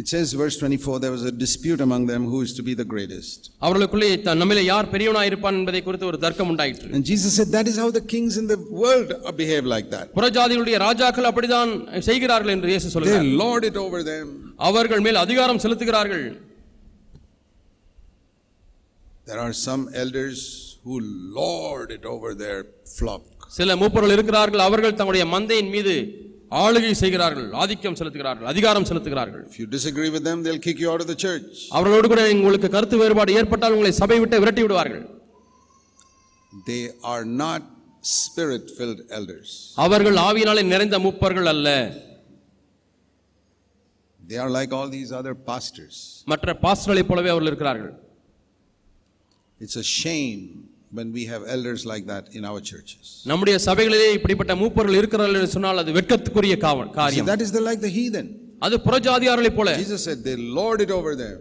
[0.00, 2.86] It says, verse 24, there was a dispute among them who is to be the
[2.92, 3.38] greatest.
[3.66, 4.08] அவர்களுக்குள்ளே
[4.40, 7.88] நம்மிலே யார் பெரியவனாய் இருப்பான் என்பதை குறித்து ஒரு தர்க்கம் உண்டாயிற்று And Jesus said, That is how
[7.98, 10.06] the kings in the world behave like that.
[10.18, 11.72] புறஜாதிகளுடைய ராஜாக்கள் அப்படிதான்
[12.08, 14.28] செய்கிறார்கள் என்று இயேசு They சொல்கிறார் lord it over them.
[14.70, 16.24] அவர்கள் மேல் அதிகாரம் செலுத்துகிறார்கள்
[19.26, 20.38] There are some elders
[20.84, 20.94] who
[21.40, 22.60] lord it over their
[22.98, 23.24] flock.
[23.58, 25.94] சில மூப்பர்கள் இருக்கிறார்கள் அவர்கள் தங்களுடைய மந்தையின் மீது
[26.50, 31.00] ஆளுகை செய்கிறார்கள் ஆதிக்கம் செலுத்துகிறார்கள் அதிகாரம் செலுத்துகிறார்கள் If you disagree with them, they'll kick you out
[31.04, 31.50] of the church.
[31.76, 35.04] அவர்களோடு கூட உங்களுக்கு கருத்து வேறுபாடு ஏற்பட்டால் உங்களை சபை விட்டு விரட்டி விடுவார்கள்
[36.70, 36.82] They
[37.12, 37.62] are not
[38.18, 39.50] spirit filled elders.
[39.86, 41.68] அவர்கள் ஆவியினாலே நிறைந்த மூப்பர்கள் அல்ல
[44.20, 45.94] They are like all these other pastors.
[46.32, 47.94] மற்ற பாஸ்டர்களைப் போலவே அவர்கள் இருக்கிறார்கள்
[49.60, 50.42] It's a shame
[50.92, 53.04] when we have elders like that in our churches.
[53.26, 57.62] நம்முடைய சபைகளிலே இப்படிப்பட்ட மூப்பர்கள் இருக்கிறார்கள் என்று சொன்னால் அது வெட்கத்துக்குரிய காவ- See, காரியம் that is the,
[57.68, 58.26] like the heathen.
[58.58, 61.36] அது புறஜாதியார்களைப் போல Jesus said they lord it over them.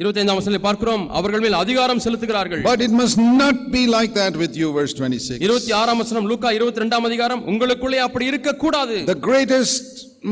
[0.00, 4.54] இருபத்தைந்தாம் வசனத்தில் பார்க்கிறோம் அவர்கள் மேல் அதிகாரம் செலுத்துகிறார்கள் But it must not be like that with
[4.60, 5.40] you, verse 26.
[5.46, 9.84] இருபத்தி ஆறாம் வசனம் லூக்கா இருபத்தி ரெண்டாம் அதிகாரம் உங்களுக்குள்ளே அப்படி இருக்கக்கூடாது The greatest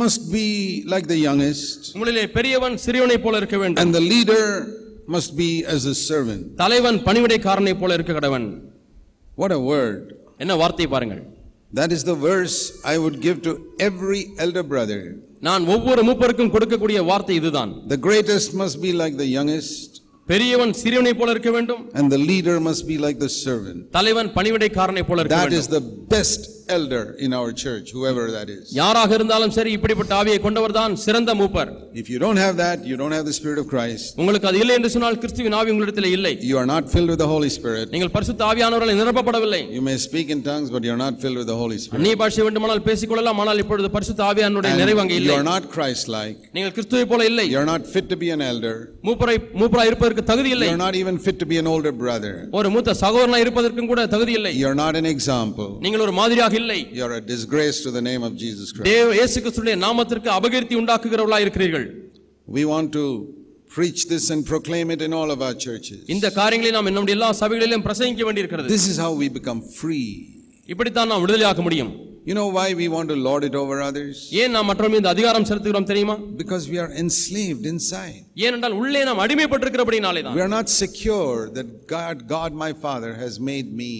[0.02, 0.46] must be
[0.92, 4.42] like the youngest, உங்களிலே பெரியவன் சிறியவனைப் போல இருக்க வேண்டும் and the leader
[5.08, 6.42] must be as a servant.
[6.62, 8.48] தலைவன் பணிவிடைக்காரனைப் போல இருக்க கடவன்
[9.40, 10.02] What a word.
[10.42, 11.22] என்ன வார்த்தை பாருங்கள்
[11.72, 12.56] That is the verse
[12.92, 13.52] I would give to
[13.88, 15.00] every elder brother.
[15.48, 19.82] நான் ஒவ்வொரு மூப்பருக்கும் கொடுக்கக்கூடிய வார்த்தை இதுதான் The greatest must be like the youngest,
[20.28, 23.80] பெரியவன் சிறியவனைப் போல இருக்க வேண்டும் and the leader must be like the servant.
[23.98, 25.84] தலைவன் பணிவிடைக்காரனைப் போல இருக்க That is வேண்டும் the
[26.14, 26.40] best
[26.70, 28.64] elder in our church, whoever that is.
[28.78, 31.70] யாராக இருந்தாலும் சரி இப்படிப்பட்ட ஆவியை கொண்டவர்தான் சிறந்த மூப்பர்
[32.02, 34.06] If you don't have that, you don't have the Spirit of Christ.
[34.20, 37.30] உங்களுக்கு அது இல்லை என்று சொன்னால் கிறிஸ்துவின் ஆவி உங்களிடத்தில் இல்லை You are not filled with the
[37.34, 37.86] Holy Spirit.
[37.94, 41.58] நீங்கள் பரிசுத்த ஆவியானவர்களை நிரப்பப்படவில்லை You may speak in tongues, but you're not filled with the
[41.62, 41.98] Holy Spirit.
[42.00, 46.38] அந்நிய பாஷை வேண்டுமானால் பேசிக்கொள்ளலாம் ஆனால் இப்பொழுது பரிசுத்த ஆவியானுடைய நிறைவு அங்கே இல்லை you're not Christ-like.
[46.56, 48.76] நீங்கள் கிறிஸ்துவை போல இல்லை You're not fit to be an elder.
[49.08, 52.34] மூப்பரை மூப்பரா இருப்பதற்கு தகுதி இல்லை You're not even fit to be an older brother.
[52.58, 55.70] ஒரு மூத்த சகோதரனா இருப்பதற்கும் கூட தகுதி இல்லை You're not an example.
[55.86, 58.88] நீங்கள் ஒரு மாதிரியாக இல்லை You're a disgrace to the name of Jesus Christ.
[58.92, 61.86] தேவ இயேசு கிறிஸ்துடைய நாமத்திற்கு அபகீர்த்தி உண்டாக்குகிறவர்களா இருக்கிறீர்கள்
[62.48, 63.04] We want to
[63.70, 65.98] preach this and proclaim it in all of our churches.
[66.14, 70.08] இந்த காரியங்களை நாம் நம்முடைய எல்லா சபைகளிலும் பிரசங்கிக்க வேண்டியிருக்கிறது This is how we become free.
[70.68, 71.92] இப்படித்தான் நாம் விடுதலையாக்க முடியும்
[72.26, 74.16] You know why we want to lord it over others?
[74.40, 78.18] ஏன் நாம் மற்றவர்கள் மீது அதிகாரம் செலுத்துகிறோம் தெரியுமா Because we are enslaved inside.
[78.46, 83.36] ஏனென்றால் உள்ளே நாம் அடிமைப்பட்டிருக்கிறபடினாலே தான் We are not secure that God, God my Father, has
[83.52, 83.92] made me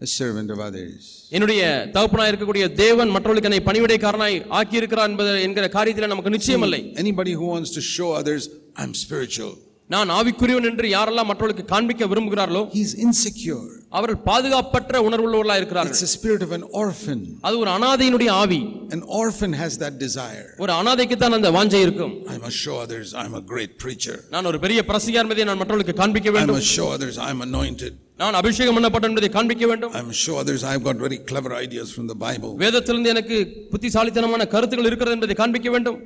[0.00, 1.00] a servant of others.
[1.28, 7.34] என்னுடைய தகப்பனாய் இருக்கக்கூடிய தேவன் மற்றவர்களுக்கு என்னை பணிவிடைக்காரனாய் ஆக்கியிருக்கிறார் என்பது என்கிற காரியத்தில் நமக்கு நிச்சயம் இல்லை Anybody
[7.40, 8.44] who wants to show others,
[8.74, 9.52] I'm spiritual,
[9.86, 13.66] நான் ஆவிக்குரியவன் என்று யாரெல்லாம் மற்றவர்களுக்கு காண்பிக்க விரும்புகிறார்களோ he's insecure.
[13.92, 17.20] அவர்கள் பாதுகாப்பற்ற உணர்வுள்ளவர்களா It's இருக்கிறார்கள் the spirit of an orphan.
[17.46, 18.58] அது ஒரு அனாதையினுடைய ஆவி
[18.96, 20.46] An orphan has that desire.
[20.64, 24.16] ஒரு அனாதைக்கு தான் அந்த வாஞ்சை இருக்கும் I must show others I'm a great preacher.
[24.34, 27.92] நான் ஒரு பெரிய பிரசங்கியார் என்பதை நான் மற்றவர்களுக்கு காண்பிக்க I வேண்டும் must show others I'm anointed.
[28.22, 31.90] நான் அபிஷேகம் பண்ணப்பட்ட என்பதை காண்பிக்க வேண்டும் I must show others I've got very clever ideas
[31.96, 32.52] from the Bible.
[32.64, 33.38] வேதத்திலிருந்து எனக்கு
[33.74, 35.98] புத்திசாலித்தனமான கருத்துக்கள் இருக்கிறது என்பதை காண்பிக்க வேண்டும்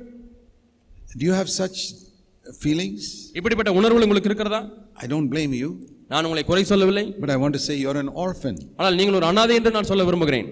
[1.19, 1.77] Do you have such
[2.63, 3.03] feelings?
[3.39, 4.61] இப்படிப்பட்ட உணர்வுகள் உங்களுக்கு இருக்கிறதா
[5.03, 5.69] I don't blame you,
[6.13, 7.05] நான் உங்களை குறை சொல்லவில்லை.
[7.21, 8.57] But I want to say you're an orphan.
[8.77, 10.49] ஆனால் நீங்கள் ஒரு அனாதை என்று நான் சொல்ல விரும்புகிறேன்.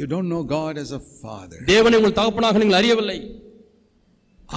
[0.00, 1.60] You don't know God as a father.
[1.72, 3.18] தேவனை உங்கள் தகப்பனாக நீங்கள் அறியவில்லை.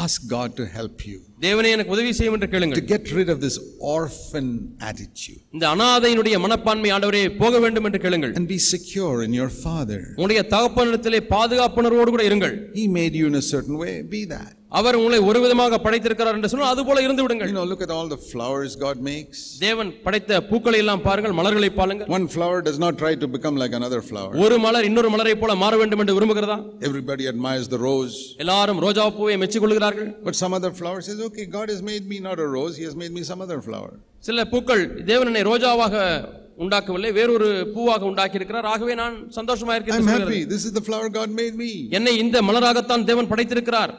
[0.03, 1.17] Ask God to help you.
[1.45, 3.55] தேவனே எனக்கு உதவி செய்யும் என்று to கேளுங்கள் get rid of this
[3.95, 4.47] orphan
[4.89, 5.39] attitude.
[5.55, 8.33] இந்த அனாதையினுடைய மனப்பான்மை ஆண்டவரே போக வேண்டும் என்று கேளுங்கள்.
[8.39, 10.01] And be secure in your Father.
[10.17, 12.55] உங்களுடைய தகப்பனிடத்திலே பாதுகாப்புணர்வோடு கூட இருங்கள்.
[12.79, 14.53] He made you in a certain way, be that.
[14.79, 17.91] அவர் உங்களை ஒரு விதமாக படைத்திருக்கிறார் என்று சொன்னால் அது போல இருந்து விடுங்கள் You know, look at
[17.95, 19.39] all the flowers God makes.
[19.63, 23.75] தேவன் படைத்த பூக்களை எல்லாம் பாருங்கள் மலர்களை பாருங்கள் One flower does not try to become like
[23.79, 24.31] another flower.
[24.45, 26.57] ஒரு மலர் இன்னொரு மலரை போல மாற வேண்டும் என்று விரும்புகிறதா
[26.89, 28.15] Everybody admires the rose.
[28.45, 32.19] எல்லாரும் ரோஜா பூவை மெச்சிக் கொள்கிறார்கள் But some other flower says, okay, God has made me
[32.29, 33.93] not a rose, He has made me some other flower.
[34.23, 35.93] சில பூக்கள் தேவன் என்னை ரோஜாவாக
[36.63, 40.41] உண்டாக்கவில்லை வேறொரு பூவாக உண்டாக்கி இருக்கிறார் ஆகவே நான் சந்தோஷமா I'm இருக்கிறேன் happy.
[40.53, 41.71] This is the flower God made me.
[41.97, 43.93] என்னை இந்த மலராகத்தான் தேவன் படைத்திருக்கிறார்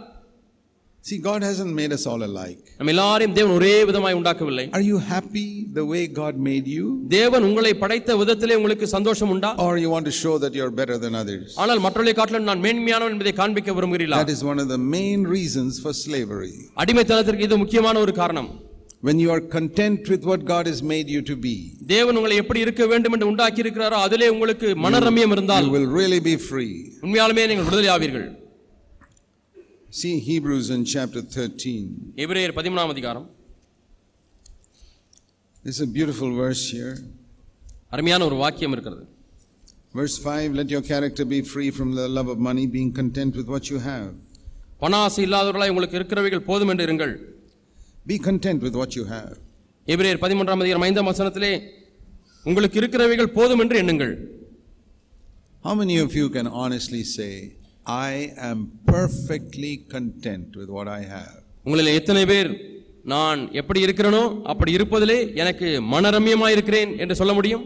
[1.07, 2.61] See, God hasn't made us all alike.
[2.79, 5.45] நம்ம எல்லாரையும் தேவன் ஒரே விதமாய் உண்டாக்கவில்லை Are you happy
[5.77, 6.85] the way God made you?
[7.13, 10.97] தேவன் உங்களை படைத்த விதத்திலே உங்களுக்கு சந்தோஷம் உண்டா Or you want to show that you're better
[11.05, 11.45] than others?
[11.65, 15.75] ஆனால் மற்றவர்களை காட்டிலும் நான் மேன்மையானவன் என்பதை காண்பிக்க விரும்புகிறீர்களா That is one of the main reasons
[15.85, 16.55] for slavery.
[16.85, 18.51] அடிமைத்தனத்திற்கு இது முக்கியமான ஒரு காரணம்
[19.03, 21.55] When you are content with what God has made you to be,
[21.95, 26.21] தேவன் உங்களை எப்படி இருக்க வேண்டும் என்று உண்டாக்கி இருக்கிறாரோ அதிலே உங்களுக்கு மனரம்யம் இருந்தால் you will really
[26.31, 26.75] be free.
[27.05, 28.27] உண்மையாலுமே நீங்கள் விடுதலை ஆவீர்கள்
[29.97, 31.75] See Hebrews in chapter 13.
[32.25, 33.27] எபிரேயர் பதிமூணாம் அதிகாரம்
[35.65, 36.93] There's a beautiful verse here.
[37.95, 39.05] அருமையான ஒரு வாக்கியம் இருக்கிறது
[39.95, 43.49] Verse 5 Let your character be free from the love of money, being content with
[43.55, 44.09] what you have.
[44.81, 47.15] பண ஆசை இல்லாதவர்களாய் உங்களுக்கு இருக்கிறவைகள் போதும் என்று இருங்கள்
[48.07, 49.33] Be content with what you have.
[49.87, 51.53] எபிரேயர் பதிமூன்றாம் அதிகாரம் ஐந்தாம் வசனத்திலே
[52.45, 54.15] உங்களுக்கு இருக்கிறவைகள் போதும் என்று எண்ணுங்கள்
[55.65, 57.33] How many of you can honestly say,
[57.87, 61.35] I am perfectly content with what I have?
[61.67, 62.51] உங்களில் எத்தனை பேர்
[63.05, 64.23] நான் எப்படி இருக்கிறேனோ
[64.53, 67.65] அப்படி இருப்பதிலே எனக்கு மனரம்யமாய் இருக்கிறேன் என்று சொல்ல முடியும்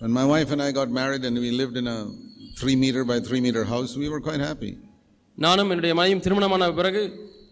[0.00, 1.98] When my wife and I got married and we lived in a
[2.60, 4.72] three meter by three meter house, we were quite happy.
[5.38, 7.02] நானும் என்னுடைய மனைவியும் திருமணமான பிறகு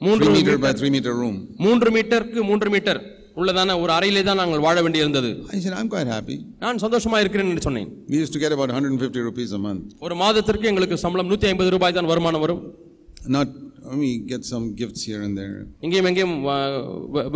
[0.01, 1.37] மூன்று Three meter by metre meter room.
[1.59, 3.01] மூன்று மீட்டருக்கு மூன்று மீட்டர்
[3.41, 6.37] உள்ளதான ஒரு அறையிலே தான் நாங்கள் வாழ வேண்டியிருந்தது I said, I'm quite happy.
[6.65, 9.85] நான் சந்தோஷமா இருக்கிறேன் என்று சொன்னேன் We used to get about 150 rupees a month.
[10.07, 12.63] ஒரு மாதத்திற்கு எங்களுக்கு சம்பளம் நூத்தி ஐம்பது ரூபாய் தான் வருமானம் வரும்
[13.37, 13.49] Not,
[14.01, 15.57] we get some gifts here and there.
[15.87, 16.37] இங்கேயும் எங்கேயும்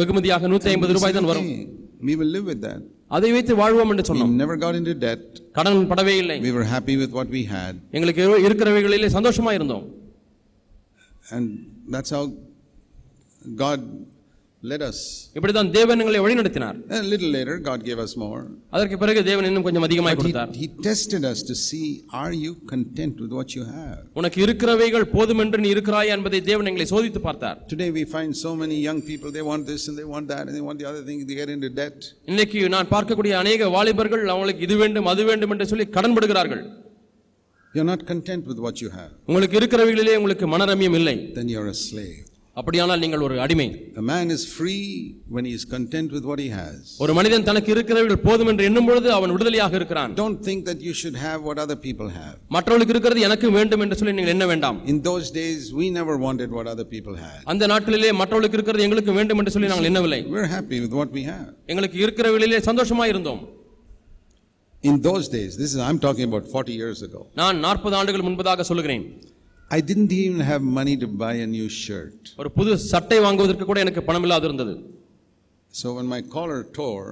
[0.00, 1.64] வெகுமதியாக நூத்தி ஐம்பது We ரூபாய் said, தான் வரும் "Okay,
[2.08, 2.80] We will live with that.
[3.16, 5.24] அதை வைத்து வாழ்வோம் என்று We சொன்னோம் never got into debt.
[5.58, 7.74] கடன் படவே இல்லை We were happy with what we had.
[7.96, 9.84] எங்களுக்கு இரு- இருக்கிறவைகளிலே சந்தோஷமா இருந்தோம்
[11.30, 11.46] And
[11.94, 12.24] that's how
[13.56, 13.80] God
[15.36, 18.40] இப்படிதான் தேவன் எங்களை வழிநடத்தினார் And a little later, God gave us more.
[18.76, 21.86] அதற்கு பிறகு தேவன் இன்னும் கொஞ்சம் அதிகமாய் But he, கொடுத்தார் he tested us to see,
[22.22, 23.98] are you content with what you have?
[24.20, 28.52] உனக்கு இருக்கிறவைகள் போதும் என்று நீ இருக்கிறாய் என்பதை தேவன் எங்களை சோதித்து பார்த்தார் Today we find so
[28.62, 31.04] many young people, they want this and they want that and they want the other
[31.08, 31.98] thing, they get into debt.
[32.32, 36.64] இன்னைக்கு நான் பார்க்கக்கூடிய அநேக வாலிபர்கள் அவங்களுக்கு இது வேண்டும் அது வேண்டும் என்று சொல்லி கடன்படுகிறார்கள்
[37.74, 39.10] You're not content with what you have.
[39.28, 42.22] உங்களுக்கு இருக்கிறவைகளிலே உங்களுக்கு மனரம்யம் இல்லை Then you're a slave.
[42.56, 43.66] அப்படியானால் நீங்கள் ஒரு அடிமை
[44.00, 44.82] A man is free
[45.34, 46.76] when he is content with what he has.
[47.04, 50.94] ஒரு மனிதன் தனக்கு இருக்கிறவைகள் போதும் என்று எண்ணும் பொழுது அவன் விடுதலையாக இருக்கிறான் Don't think that you
[51.00, 52.34] should have what other people have.
[52.56, 56.50] மற்றவர்களுக்கு இருக்கிறது எனக்கு வேண்டும் என்று சொல்லி நீங்கள் எண்ண வேண்டாம் In those days, we never wanted
[56.58, 57.40] what other people had.
[57.54, 61.24] அந்த நாட்களிலே மற்றவர்களுக்கு இருக்கிறது எங்களுக்கு வேண்டும் என்று சொல்லி நாங்கள் எண்ணவில்லை We're happy with what we
[61.32, 61.48] have.
[61.72, 63.42] எங்களுக்கு இருக்கிறவைகளிலே சந்தோஷமா இருந்தோம்
[64.84, 68.64] In those days, this is, I'm talking about 40 years ago, நான் நாற்பது ஆண்டுகள் முன்பதாக
[68.70, 69.04] சொல்லுகிறேன்
[69.70, 72.18] I didn't even have money to buy a new shirt.
[72.40, 74.74] ஒரு புது சட்டை வாங்குவதற்கு கூட எனக்கு பணம் இல்லாது இருந்தது
[75.74, 77.08] So when my collar tore,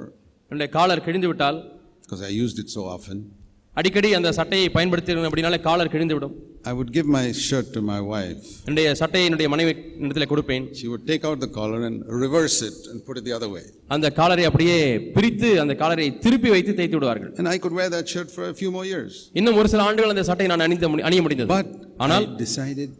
[0.50, 1.58] என்னுடைய காலர் கிழிந்து விட்டால்
[2.02, 3.18] because I used it so often,
[3.76, 6.34] அடிக்கடி அந்த சட்டையை பயன்படுத்தி அப்படினாலே காலர் கிழிந்து விடும்
[6.64, 8.42] I would give my shirt to my wife.
[8.66, 9.72] என்னுடைய சட்டையை என்னுடைய மனைவி
[10.04, 13.34] இடத்துல கொடுப்பேன் She would take out the collar and reverse it and put it the
[13.38, 13.64] other way.
[13.96, 14.76] அந்த காலரை அப்படியே
[15.16, 18.54] பிரித்து அந்த காலரை திருப்பி வைத்து தேய்த்து விடுவார்கள் And I could wear that shirt for a
[18.60, 19.14] few more years.
[19.40, 21.68] இன்னும் ஒரு சில ஆண்டுகள் அந்த சட்டையை நான் அணிந்த அணிய முடிந்தது But
[22.06, 22.90] ஆனால் I decided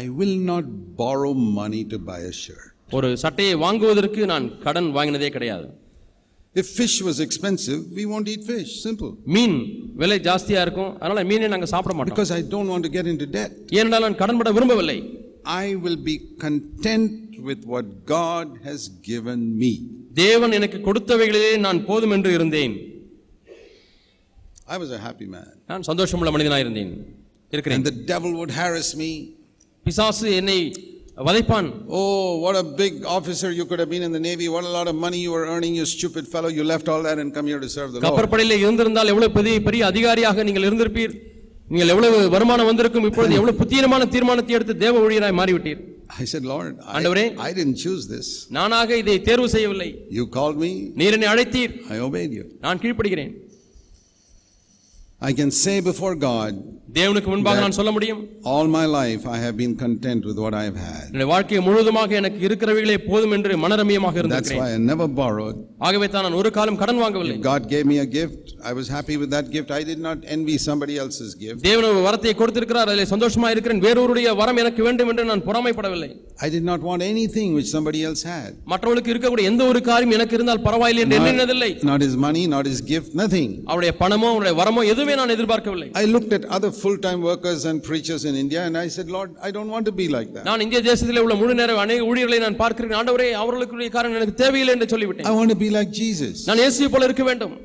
[0.00, 0.64] I will not
[1.02, 2.64] borrow money to buy a shirt.
[2.98, 5.66] ஒரு சட்டையை வாங்குவதற்கு நான் கடன் வாங்கினதே கிடையாது
[6.60, 8.70] If fish was expensive, we won't eat fish.
[8.86, 9.10] Simple.
[9.34, 9.56] மீன்
[10.00, 13.26] விலை ஜாஸ்தியா இருக்கும் அதனால மீனை நாங்க சாப்பிட மாட்டோம் Because I don't want to get into
[13.38, 13.52] debt.
[13.78, 14.98] ஏனென்றால் நான் கடன்பட விரும்பவில்லை
[15.62, 17.12] I will be content
[17.48, 17.86] with what
[18.16, 18.80] God has
[19.10, 19.72] given me.
[20.22, 22.74] தேவன் எனக்கு கொடுத்தவைகளிலே நான் போதும் என்று இருந்தேன்
[24.66, 25.48] I was a happy man.
[25.70, 26.92] நான் சந்தோஷமுள்ள மனிதனாய் இருந்தேன்
[27.52, 29.10] இருக்கிறேன் the devil would harass me.
[29.86, 30.58] பிசாசு என்னை
[31.18, 32.04] வதைப்பான் Oh,
[32.38, 34.46] what a big officer you could have been in the Navy.
[34.48, 36.50] What a lot of money you were earning, you stupid fellow.
[36.58, 38.06] You left all that and come here to serve the Lord.
[38.08, 41.14] கப்பற்படையில் இருந்திருந்தால் எவ்வளவு பெரிய பெரிய அதிகாரியாக நீங்கள் இருந்திருப்பீர்
[41.72, 45.82] நீங்கள் எவ்வளவு வருமானம் வந்திருக்கும் இப்பொழுது எவ்வளவு புத்தீனமான தீர்மானத்தை எடுத்து தேவ ஊழியராய் மாறிவிட்டீர்
[46.18, 47.24] I said, Lord, ஆண்டவரே.
[47.36, 48.28] I, I didn't choose this.
[48.56, 52.44] நானாக இதை தேர்வு செய்யவில்லை You called me, நீர் என்னை அழைத்தீர் I obeyed you.
[52.64, 53.32] நான் கீழ்ப்படுகிறேன்
[55.20, 56.52] I can say before God,
[56.96, 60.76] தேவனுக்கு முன்பாக நான் சொல்ல முடியும் all my life I have been content with what I've
[60.84, 61.00] had.
[61.08, 65.56] என்னுடைய வாழ்க்கை முழுவதுமாக எனக்கு இருக்கிறவைகளே போதும் என்று மனரமியமாக That's இருந்திருக்கிறேன் why I never borrowed.
[65.86, 68.38] ஆகவே தான் நான் ஒரு காலம் கடன் வாங்கவில்லை If God gave me a gift,
[68.70, 69.72] I was happy with that gift.
[69.80, 71.58] I did not envy somebody else's gift.
[71.66, 76.10] தேவன் ஒரு வரத்தை கொடுத்திருக்கிறார் அதில் சந்தோஷமா இருக்கிறேன் வேறொருடைய வரம் எனக்கு வேண்டும் என்று நான் பொறாமைப்படவில்லை
[76.46, 78.50] I did not want anything which somebody else had.
[78.72, 82.80] மற்றவர்களுக்கு இருக்கக்கூடிய எந்த ஒரு காரியம் எனக்கு இருந்தால் பரவாயில்லை என்று எண்ணினதில்லை Not his money, not his
[82.94, 83.50] gift, nothing.
[83.70, 88.24] அவருடைய பணமோ அவருடைய வரமோ எதுவுமே நான் எதிர்பார்க்கவில்லை I looked at other full-time workers and preachers
[88.30, 90.44] in India and I said, Lord, I don't want to be like that.
[90.50, 94.74] நான் இந்திய தேசத்திலே உள்ள முழு நேர அநேக ஊழியர்களை நான் பார்க்கிறேன் ஆண்டவரே அவர்களுக்குரிய காரணம் எனக்கு தேவையில்லை
[94.78, 96.36] என்று சொல்லிவிட்டேன் I want to be like Jesus.
[96.50, 97.56] நான் இயேசுவை போல இருக்க வேண்டும்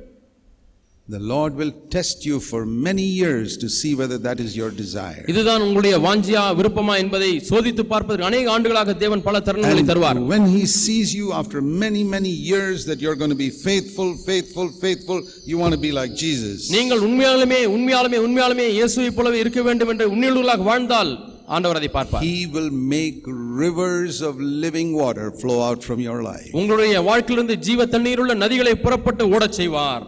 [1.14, 5.24] The Lord will test you for many years to see whether that is your desire.
[5.32, 10.64] இதுதான் உங்களுடைய வாஞ்சியா விருப்பமா என்பதை சோதித்து பார்ப்பதற்கு அநேக ஆண்டுகளாக தேவன் பல தருணங்களை தருவார் when He
[10.78, 15.20] sees you after many, many years that you're going to be faithful, faithful, faithful,
[15.52, 16.58] you want to be like Jesus.
[16.78, 21.14] நீங்கள் உண்மையாலுமே உண்மையாலுமே உண்மையாலுமே இயேசுவை போலவே இருக்க வேண்டும் என்று உண்மையுள்ளாக வாழ்ந்தால்
[21.56, 23.22] ஆண்டவர் அதை பார்ப்பார் He will make
[23.64, 24.36] rivers of
[24.66, 26.50] living water flow out from your life.
[26.62, 30.04] உங்களுடைய வாழ்க்கையிலிருந்து ஜீவ தண்ணீருள்ள நதிகளை புறப்பட்டு ஓடச் செய்வார்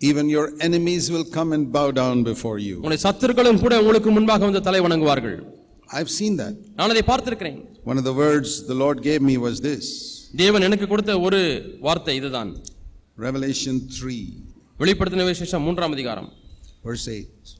[0.00, 2.74] Even your enemies will come and bow down before you.
[2.80, 5.38] உங்களுடைய சத்துருக்களும் கூட உங்களுக்கு முன்பாக வந்து தலை வணங்குவார்கள்
[5.98, 6.54] I've seen that.
[6.78, 7.58] நான் அதை பார்த்திருக்கிறேன்
[7.90, 9.86] One of the words the Lord gave me was this
[10.42, 11.40] தேவன் எனக்கு கொடுத்த ஒரு
[11.86, 12.50] வார்த்தை இதுதான்
[13.26, 14.16] Revelation 3,
[14.82, 16.28] வெளிப்படுத்தின விசேஷம் மூன்றாம் அதிகாரம்
[16.88, 17.58] verse 8.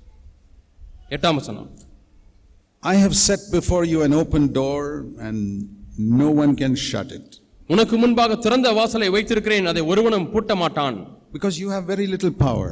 [1.16, 1.68] எட்டாம் வசனம்
[2.82, 4.82] I have set before you an open door,
[5.26, 5.38] and
[6.18, 7.28] no one can shut it.
[7.74, 10.98] உனக்கு முன்பாக திறந்த வாசலை வைத்திருக்கிறேன் அதை ஒருவனும் பூட்ட மாட்டான்
[11.35, 12.71] Because you have very little power.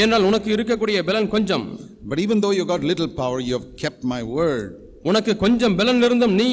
[0.00, 1.66] ஏனால் உனக்கு இருக்கக்கூடிய பலன் கொஞ்சம்
[2.10, 4.68] But even though you got little power, you have kept my word.
[5.10, 6.50] உனக்கு கொஞ்சம் பலன் இருந்தும் நீ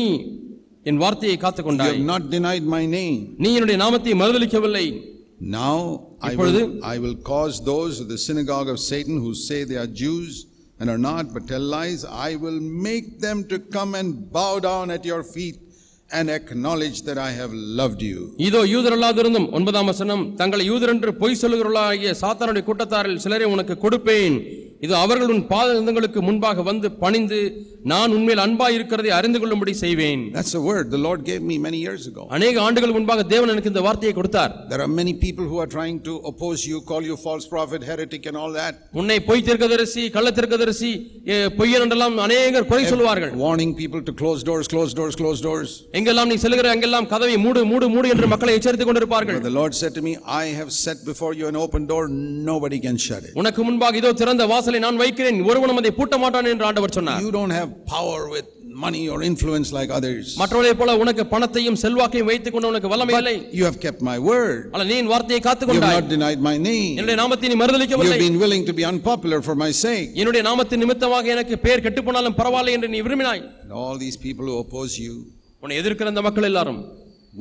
[0.89, 3.17] என் வார்த்தையை You காத்துக்கொண்டாய் have not denied my name.
[3.43, 4.85] நீ என்னுடைய நாமத்தை மறுதலிக்கவில்லை
[5.59, 5.75] Now
[6.27, 9.79] I இப்பொழுது will, I will cause those of the synagogue of Satan who say they
[9.83, 10.31] are Jews
[10.79, 14.85] and are not, but tell lies, I will make them to come and bow down
[14.95, 15.57] at your feet
[16.14, 18.18] and acknowledge that I have loved you.
[18.46, 24.36] இதோ யூதரல்லாதிருந்தும் ஒன்பதாம் வசனம் தங்களை யூதர் என்று பொய் சொல்லுகிறவர்களாகிய சாத்தானுடைய கூட்டத்தாரில் சிலரை உனக்கு கொடுப்பேன்
[24.84, 27.38] இது அவர்கள் உன் பாதங்களுக்கு முன்பாக வந்து பணிந்து
[27.92, 31.78] நான் உண்மையில் அன்பாய் இருக்கிறதை அறிந்து கொள்ளும்படி செய்வேன் That's a word the Lord gave me many
[31.86, 32.22] years ago.
[32.36, 35.98] அநேக ஆண்டுகள் முன்பாக தேவன் எனக்கு இந்த வார்த்தையை கொடுத்தார் There are many people who are trying
[36.08, 40.30] to oppose you, call you false prophet, heretic, and all that, உன்னை பொய் தீர்க்கதரிசி கள்ள
[40.38, 40.90] தீர்க்கதரிசி
[41.58, 45.70] பொய்யன் என்றெல்லாம் அநேகர் குறை சொல்வார்கள் warning people to close doors, close doors, close doors.
[46.00, 49.94] எங்கெல்லாம் நீ செல்கிற அங்கெல்லாம் கதவை மூடு மூடு மூடு என்று மக்களை எச்சரித்துக் கொண்டிருப்பார்கள் the Lord said
[50.00, 52.02] to me, I have set before you an open door,
[52.52, 53.34] nobody can shut it.
[53.42, 57.32] உனக்கு முன்பாக இதோ திறந்த வாசலை நான் வைக்கிறேன் ஒருவனும் அதை பூட்ட மாட்டான் என்று ஆண்டவர் சொன்னார் You
[57.38, 58.48] don't have power with
[58.84, 60.24] money or influence like others.
[60.40, 64.58] மற்றவர்களைப் போல உனக்கு பணத்தையும் செல்வாக்கையும் வைத்துக் கொண்டு உனக்கு வல்லமை இல்லை You have kept my word.
[64.74, 66.90] அல்ல நீ என் வார்த்தையை You have not denied my name.
[66.98, 70.08] என்னுடைய நாமத்தை நீ You மறுதலிக்கவில்லை have been willing to be unpopular for my sake.
[70.22, 74.46] என்னுடைய நாமத்தின் நிமித்தமாக எனக்கு பேர் கெட்டுப் போனாலும் பரவாயில்லை என்று நீ விரும்பினாய் And all these people
[74.50, 75.14] who oppose you,
[75.62, 76.80] உன்னை எதிர்க்கிற அந்த மக்கள் எல்லாரும்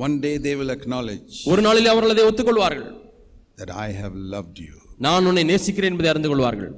[0.05, 2.87] one day they will acknowledge ஒரு நாளில் அவர்கள் அதை ஒத்துக்கொள்வார்கள்
[3.61, 4.75] that I have loved you.
[5.05, 6.71] நான் உன்னை நேசிக்கிறேன் என்பதை அறிந்து கொள்வார்கள்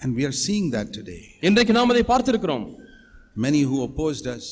[0.00, 1.22] And we are seeing that today.
[1.48, 2.64] இன்றைக்கு நாம் அதை பார்த்திருக்கிறோம்
[3.46, 4.44] Many who opposed us,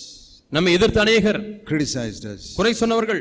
[0.52, 1.40] நம்மை எதிர்த்த அநேகர்
[1.70, 3.20] criticized us, குறை சொன்னவர்கள்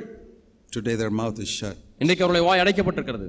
[0.72, 1.78] today their mouth is shut.
[2.04, 3.28] இன்றைக்கு அவருடைய வாய் அடைக்கப்பட்டிருக்கிறது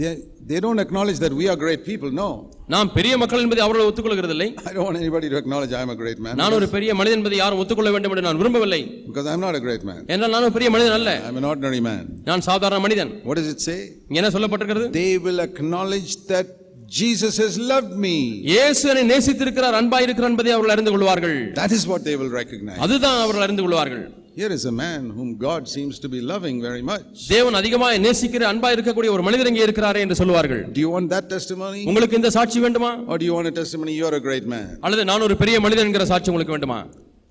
[0.00, 0.10] They,
[0.50, 2.10] they don't acknowledge that we are great people.
[2.20, 2.26] No.
[2.74, 5.98] நாம் பெரிய மக்கள் என்பதை அவர்கள் ஒத்துக்கொள்கிறதில்லை I don't want anybody to acknowledge I am a
[6.02, 6.34] great man.
[6.40, 9.64] நான் ஒரு பெரிய மனிதன் என்பதை யாரும் ஒத்துக்கொள்ள வேண்டும் என்று நான் விரும்பவில்லை Because I'm not a
[9.66, 10.00] great man.
[10.14, 12.02] என்றால் நான் ஒரு பெரிய மனிதன் அல்ல I'm an ordinary man.
[12.30, 13.78] நான் சாதாரண மனிதன் What does it say?
[14.20, 16.48] என்ன சொல்லப்பட்டிருக்கிறது They will acknowledge that
[16.88, 18.16] Jesus has loved me.
[18.50, 22.78] இயேசு என்னை நேசித்திருக்கிறார் அன்பாய் இருக்கிறார் என்பதை அவர்கள் அறிந்து கொள்வார்கள் That is what they will recognize.
[22.84, 24.04] அதுதான் அவர்கள் அறிந்து கொள்வார்கள்
[24.36, 27.06] Here is a man whom God seems to be loving very much.
[27.34, 31.26] தேவன் அதிகமாக நேசிக்கிற அன்பாய் இருக்கக்கூடிய ஒரு மனிதர் இங்கே இருக்கிறாரே என்று சொல்வார்கள் Do you want that
[31.34, 31.80] testimony?
[31.90, 34.66] உங்களுக்கு இந்த சாட்சி வேண்டுமா Or do you want a testimony you're a great man?
[34.86, 36.80] அல்லது நான் ஒரு பெரிய மனிதன் என்கிற சாட்சி உங்களுக்கு வேண்டுமா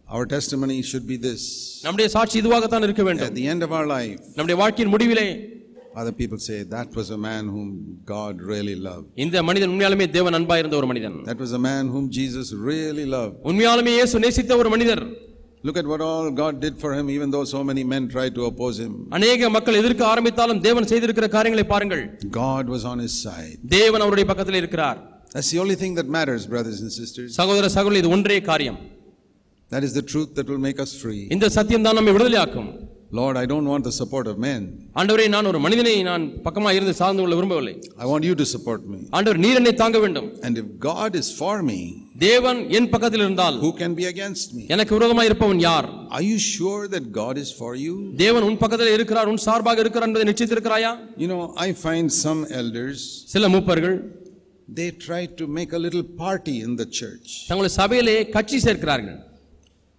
[0.07, 1.41] Our testimony should be this.
[1.85, 5.27] நம்முடைய சாட்சி இதுவாகத்தான் இருக்க At வேண்டும் the end of our life, நம்முடைய வாழ்க்கையின் முடிவிலே
[5.95, 7.67] other people say, that was a man whom
[8.05, 9.05] God really loved.
[9.25, 13.05] இந்த மனிதன் உண்மையாலுமே தேவன் அன்பாய் இருந்த ஒரு மனிதன் That was a man whom Jesus really
[13.17, 13.35] loved.
[13.49, 15.03] உண்மையாலுமே இயேசு நேசித்த ஒரு மனிதர்
[15.67, 18.43] Look at what all God did for him, even though so many men tried to
[18.49, 18.93] oppose him.
[19.17, 22.03] அநேக மக்கள் எதிர்க்க ஆரம்பித்தாலும் தேவன் செய்திருக்கிற காரியங்களை பாருங்கள்
[22.43, 23.55] God was on his side.
[23.77, 24.99] தேவன் அவருடைய பக்கத்தில் இருக்கிறார்
[25.35, 27.29] That's the only thing that matters, brothers and sisters.
[27.39, 28.79] சகோதர சகோதரி இது ஒன்றே காரியம்
[29.69, 31.21] That is the truth that will make us free.
[31.35, 32.69] இந்த சத்தியம் தான் நம்மை விடுதலையாக்கும்
[33.11, 34.61] Lord, I don't want the support of men.
[34.99, 38.81] ஆண்டவரே நான் ஒரு மனிதனை நான் பக்கமா இருந்து சார்ந்து கொள்ள விரும்பவில்லை I want you to support
[38.93, 38.99] me.
[39.17, 41.79] ஆண்டவர் நீர் என்னை தாங்க வேண்டும் And if God is for me,
[42.25, 44.63] தேவன் என் பக்கத்தில் இருந்தால் who can be against me?
[44.75, 45.87] எனக்கு விரோதமாக இருப்பவன் யார்
[46.17, 47.95] Are you sure that God is for you?
[48.23, 50.91] தேவன் உன் பக்கத்தில் இருக்கிறார் உன் சார்பாக இருக்கிறார் என்பதை நிச்சயித்திருக்கிறாயா
[51.23, 52.99] You know, I find some elders,
[53.35, 53.97] சில மூப்பர்கள்
[54.79, 57.27] they try to make a little party in the church.
[57.49, 59.19] தங்களுடைய சபையிலே கட்சி சேர்க்கிறார்கள்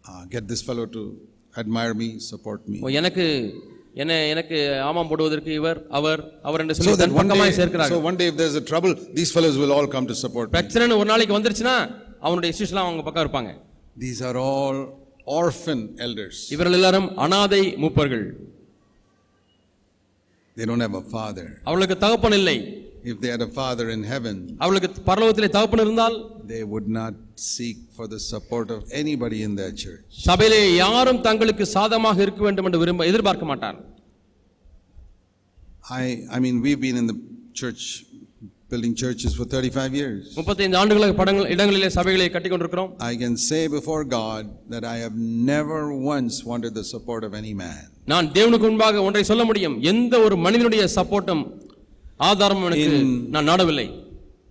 [0.04, 1.02] Ah, get this fellow to
[1.62, 2.78] admire me, support me.
[3.00, 3.24] எனக்கு
[4.02, 4.56] என்ன எனக்கு
[4.88, 8.36] ஆமாம் போடுவதற்கு இவர் அவர் அவர் என்று சொல்லி தன் பக்கமாய் day, சேர்க்கிறார்கள் so one day if
[8.40, 10.54] there's a trouble, these fellows will all come to support me.
[10.56, 11.76] பிரச்சனைன்னு ஒரு நாளைக்கு வந்துருச்சுன்னா
[12.26, 13.52] அவனுடைய சிஷ்யலாம் அவங்க பக்கம் இருப்பாங்க
[14.04, 14.78] These are all
[15.40, 16.36] orphan elders.
[16.56, 18.26] இவர்கள் எல்லாரும் அனாதை மூப்பர்கள்
[20.56, 21.46] They don't have a father.
[21.68, 22.58] அவளுக்கு தகப்பன் இல்லை
[23.06, 26.16] If they had a father in heaven, அவளுக்கு பரலோகத்திலே தகப்பன் இருந்தால்
[26.52, 27.14] they would not
[27.52, 30.06] seek for the support of anybody in their church.
[30.28, 33.78] சபையிலே யாரும் தங்களுக்கு சாதமாக இருக்க வேண்டும் என்று விரும்ப எதிர்பார்க்க மாட்டார்
[35.98, 37.16] I, I mean, we've been in the
[37.52, 37.82] church,
[38.70, 40.22] building churches for 35 years.
[40.38, 44.42] முப்பத்தைந்து ஆண்டுகளாக படங்கள் இடங்களிலே சபைகளை கட்டி கொண்டிருக்கிறோம் I can say before God
[44.74, 45.16] that I have
[45.52, 45.80] never
[46.14, 47.84] once wanted the support of any man.
[48.14, 51.44] நான் தேவனுக்கு முன்பாக ஒன்றை சொல்ல முடியும் எந்த ஒரு மனிதனுடைய சப்போர்ட்டும்
[52.20, 52.90] எனக்கு
[53.36, 53.86] நான் நாடவில்லை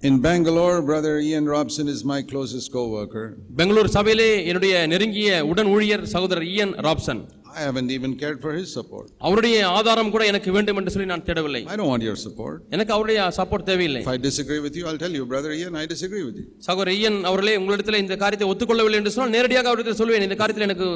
[0.03, 3.23] In Bangalore, Brother Ian Robson is my closest co worker.
[3.59, 7.21] Bangalore சபையிலே என்னுடைய நெருங்கிய உடன் ஊழியர் சகோதரர் Ian Robson
[7.55, 9.05] I haven't even cared for his support.
[9.27, 12.57] அவருடைய ஆதாரம் கூட எனக்கு வேண்டும் என்று சொல்லி நான் தேடவில்லை I don't want your support.
[12.75, 15.87] எனக்கு அவருடைய சப்போர்ட் தேவையில்லை If I disagree with you, I'll tell you, Brother Ian, I
[15.93, 16.47] disagree with you.
[16.69, 20.89] சகோதரர் ஐயன் அவர்களே உங்களிடத்தில் இந்த காரியத்தை ஒத்துக்கொள்ளவில்லை என்று சொன்னால் நேரடியாக அவரிடத்தில் சொல்லுவேன் இந்த காரியத்தில் எனக்கு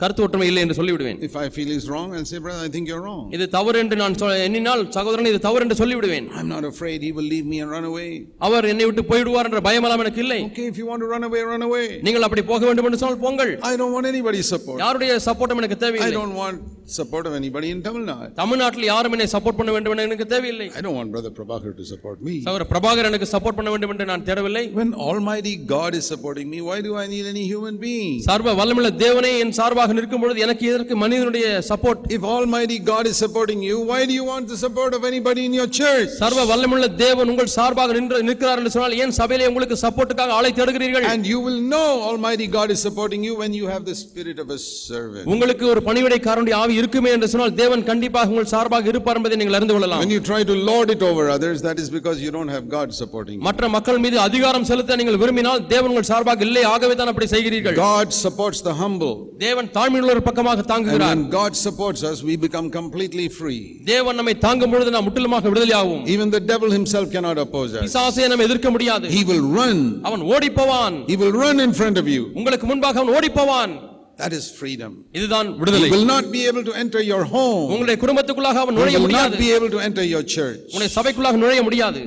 [0.00, 2.86] கருத்து ஒற்றுமை இல்லை என்று சொல்லிவிடுவேன் If I feel he's wrong, I'll say, Brother, I think
[2.90, 3.22] you're wrong.
[3.36, 7.12] இது தவறு என்று நான் சொ- எண்ணினால் சகோதரன் இது தவறு என்று சொல்லிவிடுவேன் I'm not afraid he
[7.12, 8.08] will leave me and run away.
[8.46, 11.42] அவர் என்னை விட்டு போய்விடுவார் என்ற பயமெல்லாம் எனக்கு இல்லை Okay, if you want to run away,
[11.52, 11.86] run away.
[12.06, 14.78] நீங்கள் அப்படி போக வேண்டும் என்று சொன்னால் போங்கள் I don't want anybody's support.
[14.84, 16.58] யாருடைய சப்போர்ட்டும் எனக்கு I தேவையில்லை don't want
[16.98, 18.28] support of anybody in Tamil Nadu.
[18.38, 21.86] தமிழ்நாட்டில் யாரும் என்னை சப்போர்ட் பண்ண வேண்டும் என்று எனக்கு தேவையில்லை I don't want Brother Prabhakar to
[21.92, 22.36] support me.
[22.46, 26.60] சகோதரர் பிரபாகர் எனக்கு சப்போர்ட் பண்ண வேண்டும் என்று நான் தேடவில்லை When Almighty God is supporting me,
[26.62, 28.14] why do I need any human being?
[28.30, 33.16] சர்வ வல்லமுள்ள தேவனே என் சார்பாக நிற்கும் பொழுது எனக்கு எதற்கு மனிதனுடைய support If Almighty God is
[33.16, 36.10] supporting you, why do you want the support of anybody in your church?
[36.20, 41.06] சர்வ வல்லமுள்ள தேவன் உங்கள் சார்பாக நின்று நிற்கிறார் என்று சொன்னால் ஏன் சபையிலே உங்களுக்கு சப்போர்ட்டுக்காக ஆளை தேடுகிறீர்கள்
[41.10, 44.50] And you will know Almighty God is supporting you when you have the spirit of
[44.50, 45.24] a servant.
[45.34, 49.76] உங்களுக்கு ஒரு பணிவிடைக்காரனுடைய ஆவி இருக்குமே என்று சொன்னால் தேவன் கண்டிப்பாக உங்கள் சார்பாக இருப்பார் என்பதை நீங்கள் அறிந்து
[49.76, 52.66] கொள்ளலாம் When you try to lord it over others, that is because you don't have
[52.76, 53.44] God supporting you.
[53.48, 57.76] மற்ற மக்கள் மீது அதிகாரம் செலுத்த நீங்கள் விரும்பினால் தேவன் உங்கள் சார்பாக இல்லை ஆகவே தான் அப்படி செய்கிறீர்கள்
[57.86, 59.14] God supports the humble.
[59.40, 63.61] தேவன் தாழ்மையுள்ள ஒரு பக்கமாக And தாங்குகிறார் when God supports us, we become completely free.
[63.91, 67.83] தேவன் நம்மை தாங்கும் பொழுது நாம் முற்றிலுமாக விடுதலையாகும் Even the devil himself cannot oppose us.
[67.87, 69.77] பிசாசை நம்ம எதிர்க்க முடியாது He will run.
[70.09, 72.23] அவன் ஓடி போவான் He will run in front of you.
[72.39, 73.73] உங்களுக்கு முன்பாக அவன் ஓடி போவான்
[74.17, 74.91] That is freedom.
[75.19, 77.63] இதுதான் He விடுதலை will not be able to enter your home.
[77.73, 80.59] உங்களுடைய குடும்பத்துக்குள்ளாக அவன் He நுழைய will not முடியாது be able to enter your church.
[80.67, 82.03] உங்களுடைய சபைக்குள்ளாக நுழைய முடியாது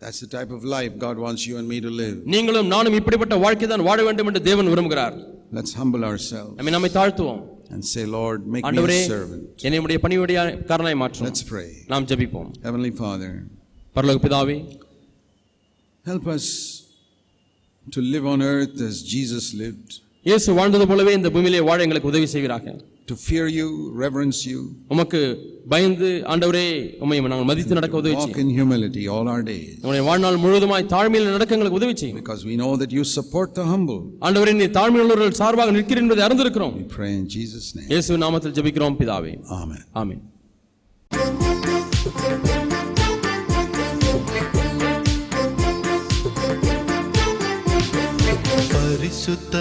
[0.00, 2.16] That's the type of life God wants you and me to live.
[2.32, 5.14] நீங்களும் நானும் இப்படிப்பட்ட வாழ்க்கை தான் வாழ வேண்டும் என்று தேவன் விரும்புகிறார்
[5.51, 7.41] Let's humble ourselves நம்மை நம்மை தாழ்த்துவோம்
[7.73, 9.43] and say, Lord, make me a servant.
[9.67, 10.37] என்னை உடைய பணிவுடைய
[10.69, 11.69] காரணமாய் மாற்றும் Let's pray.
[11.91, 13.31] நாம் ஜெபிப்போம் Heavenly Father,
[13.95, 14.57] பரலோக பிதாவே
[16.05, 16.45] help us
[17.85, 19.89] to live on earth as Jesus lived,
[20.25, 22.65] இயேசு வாழ்ந்தது போலவே இந்த பூமியிலே வாழ எங்களுக்கு உதவி செய்வீராக
[23.09, 24.59] to fear you, reverence you,
[24.93, 25.19] உமக்கு
[25.73, 26.65] பயந்து ஆண்டவரே
[27.03, 29.71] உம்மை நாங்கள் மதித்து நடக்க உதவி walk செய்யும் in humility all our days.
[29.81, 33.65] நம்முடைய வாழ்நாள் முழுவதுமாய் தாழ்மையில் நடக்க எங்களுக்கு உதவி செய்யும் Because we know that you support the
[33.73, 34.01] humble.
[34.27, 37.89] ஆண்டவரே நீ தாழ்மையுள்ளவர்கள் சார்பாக நிற்கிறீர் என்பதை அறிந்திருக்கிறோம் We pray in Jesus' name.
[37.93, 39.83] இயேசு நாமத்தில் ஜெபிக்கிறோம் பிதாவே Amen.
[40.01, 40.23] ஆமென்
[48.71, 49.55] பரிசுத்த